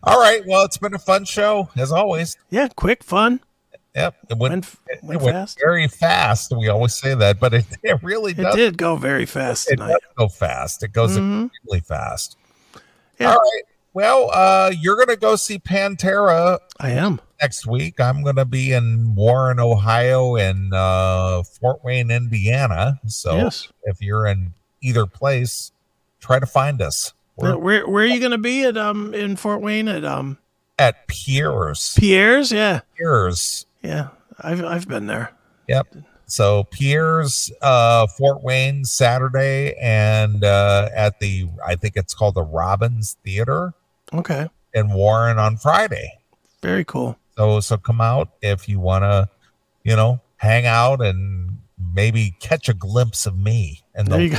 All 0.03 0.19
right. 0.19 0.41
Well, 0.47 0.63
it's 0.63 0.77
been 0.77 0.93
a 0.93 0.99
fun 0.99 1.25
show 1.25 1.69
as 1.75 1.91
always. 1.91 2.37
Yeah, 2.49 2.69
quick, 2.75 3.03
fun. 3.03 3.41
Yep. 3.95 4.15
It 4.29 4.37
went, 4.37 4.51
Went, 4.53 4.65
it 4.87 5.03
went 5.03 5.21
went 5.21 5.35
fast. 5.35 5.59
very 5.61 5.87
fast. 5.89 6.53
We 6.57 6.69
always 6.69 6.95
say 6.95 7.13
that, 7.15 7.39
but 7.41 7.53
it, 7.53 7.65
it 7.83 8.01
really 8.01 8.31
It 8.31 8.55
did 8.55 8.77
go 8.77 8.95
very 8.95 9.25
fast 9.25 9.69
It 9.69 9.75
tonight. 9.75 9.89
does 9.91 9.99
go 10.17 10.27
fast. 10.29 10.83
It 10.83 10.93
goes 10.93 11.17
Mhm. 11.17 11.47
extremely 11.47 11.81
fast. 11.81 12.37
Yeah. 13.19 13.31
All 13.31 13.35
right. 13.37 13.61
Well, 13.93 14.31
uh, 14.33 14.71
you're 14.79 14.95
gonna 14.95 15.17
go 15.17 15.35
see 15.35 15.59
Pantera 15.59 16.59
I 16.79 16.91
am. 16.91 17.19
next 17.41 17.67
week. 17.67 17.99
I'm 17.99 18.23
gonna 18.23 18.45
be 18.45 18.71
in 18.71 19.13
Warren, 19.15 19.59
Ohio, 19.59 20.37
and 20.37 20.73
uh, 20.73 21.43
Fort 21.43 21.83
Wayne, 21.83 22.09
Indiana. 22.09 23.01
So 23.07 23.35
Yes. 23.35 23.67
if 23.83 24.01
you're 24.01 24.25
in 24.27 24.53
either 24.81 25.05
place, 25.05 25.73
try 26.21 26.39
to 26.39 26.45
find 26.45 26.81
us. 26.81 27.13
We're 27.35 27.53
Uh, 27.53 27.57
Where 27.57 27.87
where 27.87 28.03
are 28.03 28.07
you 28.07 28.19
going 28.19 28.31
to 28.31 28.37
be 28.37 28.63
at 28.63 28.77
um 28.77 29.13
in 29.13 29.35
Fort 29.35 29.61
Wayne 29.61 29.87
at 29.89 30.05
um 30.05 30.37
at 30.79 31.07
Piere's. 31.07 31.93
Piere's? 31.99 32.51
Yeah, 32.51 32.81
Piere's. 32.97 33.65
yeah. 33.83 34.09
I've 34.39 34.63
I've 34.63 34.87
been 34.87 35.07
there. 35.07 35.31
Yep. 35.67 35.95
So 36.25 36.63
Piere's, 36.71 37.51
uh, 37.61 38.07
Fort 38.07 38.41
Wayne 38.41 38.85
Saturday, 38.85 39.75
and 39.81 40.43
uh, 40.45 40.87
at 40.95 41.19
the 41.19 41.47
I 41.65 41.75
think 41.75 41.97
it's 41.97 42.13
called 42.13 42.35
the 42.35 42.43
Robins 42.43 43.17
Theater 43.25 43.73
Okay, 44.13 44.47
in 44.73 44.91
Warren 44.93 45.37
on 45.39 45.57
Friday. 45.57 46.09
very 46.61 46.85
cool. 46.85 47.17
So 47.37 47.59
so 47.59 47.77
come 47.77 47.99
out 48.01 48.29
if 48.41 48.67
you 48.69 48.79
want 48.79 49.03
to, 49.03 49.27
you 49.83 49.95
know, 49.95 50.21
hang 50.37 50.65
out 50.65 51.01
and 51.01 51.57
maybe 51.93 52.33
catch 52.39 52.69
a 52.69 52.73
glimpse 52.73 53.25
of 53.25 53.37
me 53.37 53.81
and 53.93 54.07
There 54.07 54.17
the 54.19 54.23
you 54.25 54.37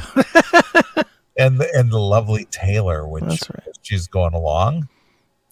go. 0.95 1.03
and 1.37 1.61
the, 1.61 1.69
and 1.75 1.91
the 1.91 1.99
lovely 1.99 2.45
Taylor, 2.51 3.07
which 3.07 3.25
right. 3.25 3.69
she's 3.83 4.07
going 4.07 4.35
along, 4.35 4.89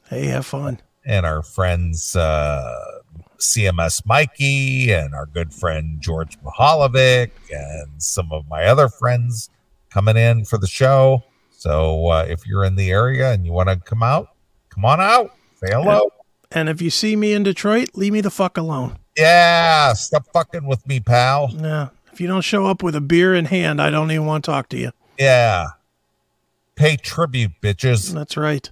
Hey, 0.08 0.26
have 0.26 0.46
fun. 0.46 0.80
and 1.04 1.24
our 1.24 1.42
friends 1.42 2.14
uh, 2.16 2.98
CMS 3.38 4.04
Mikey 4.04 4.92
and 4.92 5.14
our 5.14 5.26
good 5.26 5.52
friend 5.54 6.00
George 6.00 6.38
Mahalovic 6.42 7.30
and 7.50 8.02
some 8.02 8.30
of 8.32 8.48
my 8.48 8.64
other 8.64 8.88
friends 8.88 9.48
coming 9.90 10.16
in 10.16 10.44
for 10.44 10.58
the 10.58 10.66
show. 10.66 11.24
So 11.50 12.08
uh, 12.08 12.26
if 12.28 12.46
you're 12.46 12.64
in 12.64 12.76
the 12.76 12.90
area 12.90 13.32
and 13.32 13.44
you 13.46 13.52
want 13.52 13.68
to 13.68 13.76
come 13.76 14.02
out, 14.02 14.28
come 14.68 14.84
on 14.84 15.00
out. 15.00 15.34
Say 15.56 15.68
hello. 15.72 16.10
And 16.50 16.68
if 16.68 16.82
you 16.82 16.90
see 16.90 17.14
me 17.16 17.32
in 17.32 17.42
Detroit, 17.44 17.90
leave 17.94 18.12
me 18.12 18.20
the 18.20 18.30
fuck 18.30 18.56
alone. 18.56 18.98
Yeah, 19.16 19.92
stop 19.92 20.26
fucking 20.32 20.66
with 20.66 20.86
me, 20.86 21.00
pal. 21.00 21.50
Yeah. 21.56 21.88
If 22.12 22.20
you 22.20 22.26
don't 22.26 22.40
show 22.42 22.66
up 22.66 22.82
with 22.82 22.94
a 22.96 23.00
beer 23.00 23.34
in 23.34 23.44
hand, 23.44 23.80
I 23.80 23.90
don't 23.90 24.10
even 24.10 24.26
want 24.26 24.44
to 24.44 24.50
talk 24.50 24.68
to 24.70 24.76
you. 24.78 24.90
Yeah. 25.20 25.66
Pay 26.74 26.96
tribute, 26.96 27.52
bitches. 27.62 28.12
That's 28.14 28.36
right. 28.36 28.70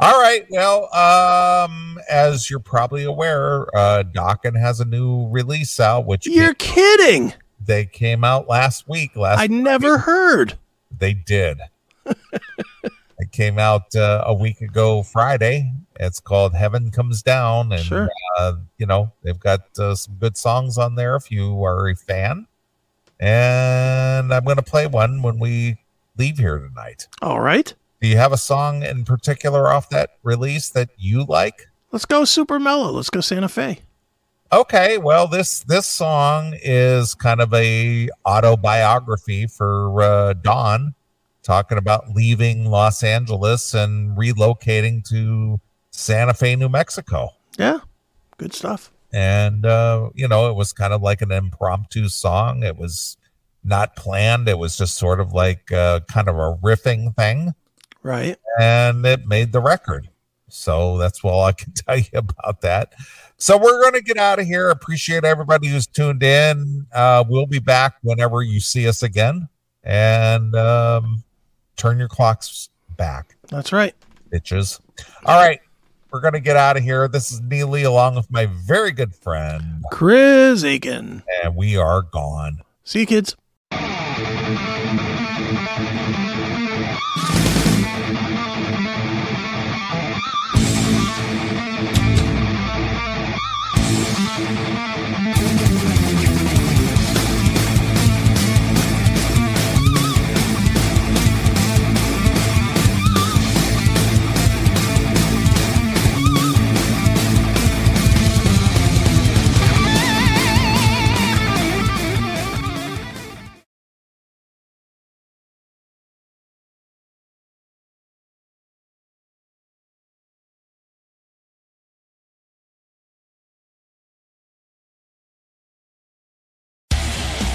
All 0.00 0.20
right. 0.20 0.46
Well, 0.50 0.94
um, 0.94 1.98
as 2.08 2.48
you're 2.50 2.60
probably 2.60 3.02
aware, 3.04 3.62
uh 3.76 4.04
Dokken 4.04 4.56
has 4.60 4.78
a 4.80 4.84
new 4.84 5.28
release 5.28 5.80
out, 5.80 6.06
which 6.06 6.26
You're 6.26 6.54
kidding. 6.54 7.32
they 7.64 7.86
came 7.86 8.22
out 8.22 8.48
last 8.48 8.86
week. 8.88 9.16
Last 9.16 9.40
I 9.40 9.46
never 9.48 9.98
heard. 9.98 10.56
they 10.96 11.14
did. 11.14 11.58
it 12.06 13.32
came 13.32 13.58
out 13.58 13.94
uh, 13.96 14.22
a 14.26 14.34
week 14.34 14.60
ago 14.60 15.02
Friday. 15.02 15.72
It's 16.00 16.20
called 16.20 16.54
Heaven 16.54 16.90
Comes 16.92 17.22
Down, 17.22 17.72
and 17.72 17.82
Sure. 17.82 18.08
uh, 18.38 18.52
you 18.78 18.86
know 18.86 19.10
they've 19.24 19.40
got 19.40 19.62
uh, 19.78 19.94
some 19.96 20.14
good 20.16 20.36
songs 20.36 20.78
on 20.78 20.94
there 20.94 21.16
if 21.16 21.30
you 21.30 21.64
are 21.64 21.88
a 21.88 21.96
fan. 21.96 22.46
And 23.20 24.32
I'm 24.32 24.44
going 24.44 24.56
to 24.56 24.62
play 24.62 24.86
one 24.86 25.22
when 25.22 25.38
we 25.38 25.78
leave 26.16 26.38
here 26.38 26.58
tonight. 26.58 27.08
All 27.22 27.40
right. 27.40 27.74
Do 28.00 28.08
you 28.08 28.16
have 28.16 28.32
a 28.32 28.38
song 28.38 28.82
in 28.82 29.04
particular 29.04 29.68
off 29.68 29.88
that 29.90 30.10
release 30.22 30.70
that 30.70 30.90
you 30.96 31.24
like? 31.24 31.68
Let's 31.90 32.04
go 32.04 32.24
super 32.24 32.60
mellow. 32.60 32.92
Let's 32.92 33.10
go 33.10 33.20
Santa 33.20 33.48
Fe. 33.48 33.80
Okay, 34.50 34.96
well 34.96 35.26
this 35.26 35.60
this 35.64 35.86
song 35.86 36.54
is 36.62 37.14
kind 37.14 37.40
of 37.42 37.52
a 37.52 38.08
autobiography 38.24 39.46
for 39.46 40.00
uh, 40.00 40.32
Don, 40.32 40.94
talking 41.42 41.76
about 41.76 42.14
leaving 42.14 42.64
Los 42.64 43.02
Angeles 43.02 43.74
and 43.74 44.16
relocating 44.16 45.06
to 45.10 45.60
Santa 45.90 46.32
Fe, 46.32 46.56
New 46.56 46.70
Mexico. 46.70 47.30
Yeah. 47.58 47.80
Good 48.38 48.54
stuff. 48.54 48.90
And 49.12 49.64
uh, 49.64 50.10
you 50.14 50.28
know, 50.28 50.50
it 50.50 50.54
was 50.54 50.72
kind 50.72 50.92
of 50.92 51.02
like 51.02 51.22
an 51.22 51.32
impromptu 51.32 52.08
song. 52.08 52.62
It 52.62 52.76
was 52.76 53.16
not 53.64 53.96
planned. 53.96 54.48
It 54.48 54.58
was 54.58 54.76
just 54.76 54.96
sort 54.96 55.20
of 55.20 55.32
like 55.32 55.70
uh, 55.72 56.00
kind 56.08 56.28
of 56.28 56.36
a 56.36 56.56
riffing 56.62 57.14
thing. 57.16 57.54
Right. 58.02 58.36
and 58.58 59.04
it 59.04 59.26
made 59.26 59.52
the 59.52 59.60
record. 59.60 60.08
So 60.48 60.96
that's 60.98 61.22
all 61.22 61.44
I 61.44 61.52
can 61.52 61.72
tell 61.74 61.98
you 61.98 62.06
about 62.14 62.60
that. 62.62 62.94
So 63.36 63.58
we're 63.58 63.80
going 63.82 63.94
to 63.94 64.02
get 64.02 64.16
out 64.16 64.38
of 64.38 64.46
here. 64.46 64.70
Appreciate 64.70 65.24
everybody 65.24 65.68
who's 65.68 65.86
tuned 65.86 66.22
in. 66.22 66.86
Uh, 66.92 67.24
we'll 67.28 67.46
be 67.46 67.58
back 67.58 67.94
whenever 68.02 68.42
you 68.42 68.60
see 68.60 68.88
us 68.88 69.02
again. 69.02 69.48
And 69.84 70.54
um, 70.54 71.22
turn 71.76 71.98
your 71.98 72.08
clocks 72.08 72.70
back, 72.96 73.36
That's 73.48 73.72
right. 73.72 73.94
bitches. 74.32 74.80
All 75.24 75.36
right. 75.36 75.60
We're 76.10 76.20
going 76.20 76.32
to 76.34 76.40
get 76.40 76.56
out 76.56 76.76
of 76.76 76.82
here. 76.82 77.06
This 77.06 77.30
is 77.30 77.40
Neeley 77.42 77.84
along 77.84 78.14
with 78.14 78.30
my 78.30 78.46
very 78.46 78.92
good 78.92 79.14
friend, 79.14 79.84
Chris 79.92 80.62
Akin. 80.62 81.22
and 81.44 81.54
we 81.54 81.76
are 81.76 82.02
gone. 82.02 82.62
See 82.84 83.00
you, 83.00 83.06
kids. 83.06 83.36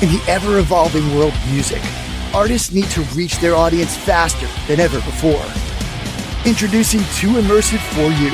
In 0.03 0.09
the 0.09 0.21
ever 0.27 0.59
evolving 0.59 1.15
world 1.15 1.31
of 1.31 1.51
music, 1.53 1.81
artists 2.33 2.73
need 2.73 2.89
to 2.89 3.03
reach 3.15 3.37
their 3.37 3.55
audience 3.55 3.95
faster 3.95 4.49
than 4.67 4.81
ever 4.81 4.97
before. 4.97 5.45
Introducing 6.45 6.99
Too 7.15 7.39
Immersive 7.39 7.79
for 7.93 8.11
You, 8.21 8.29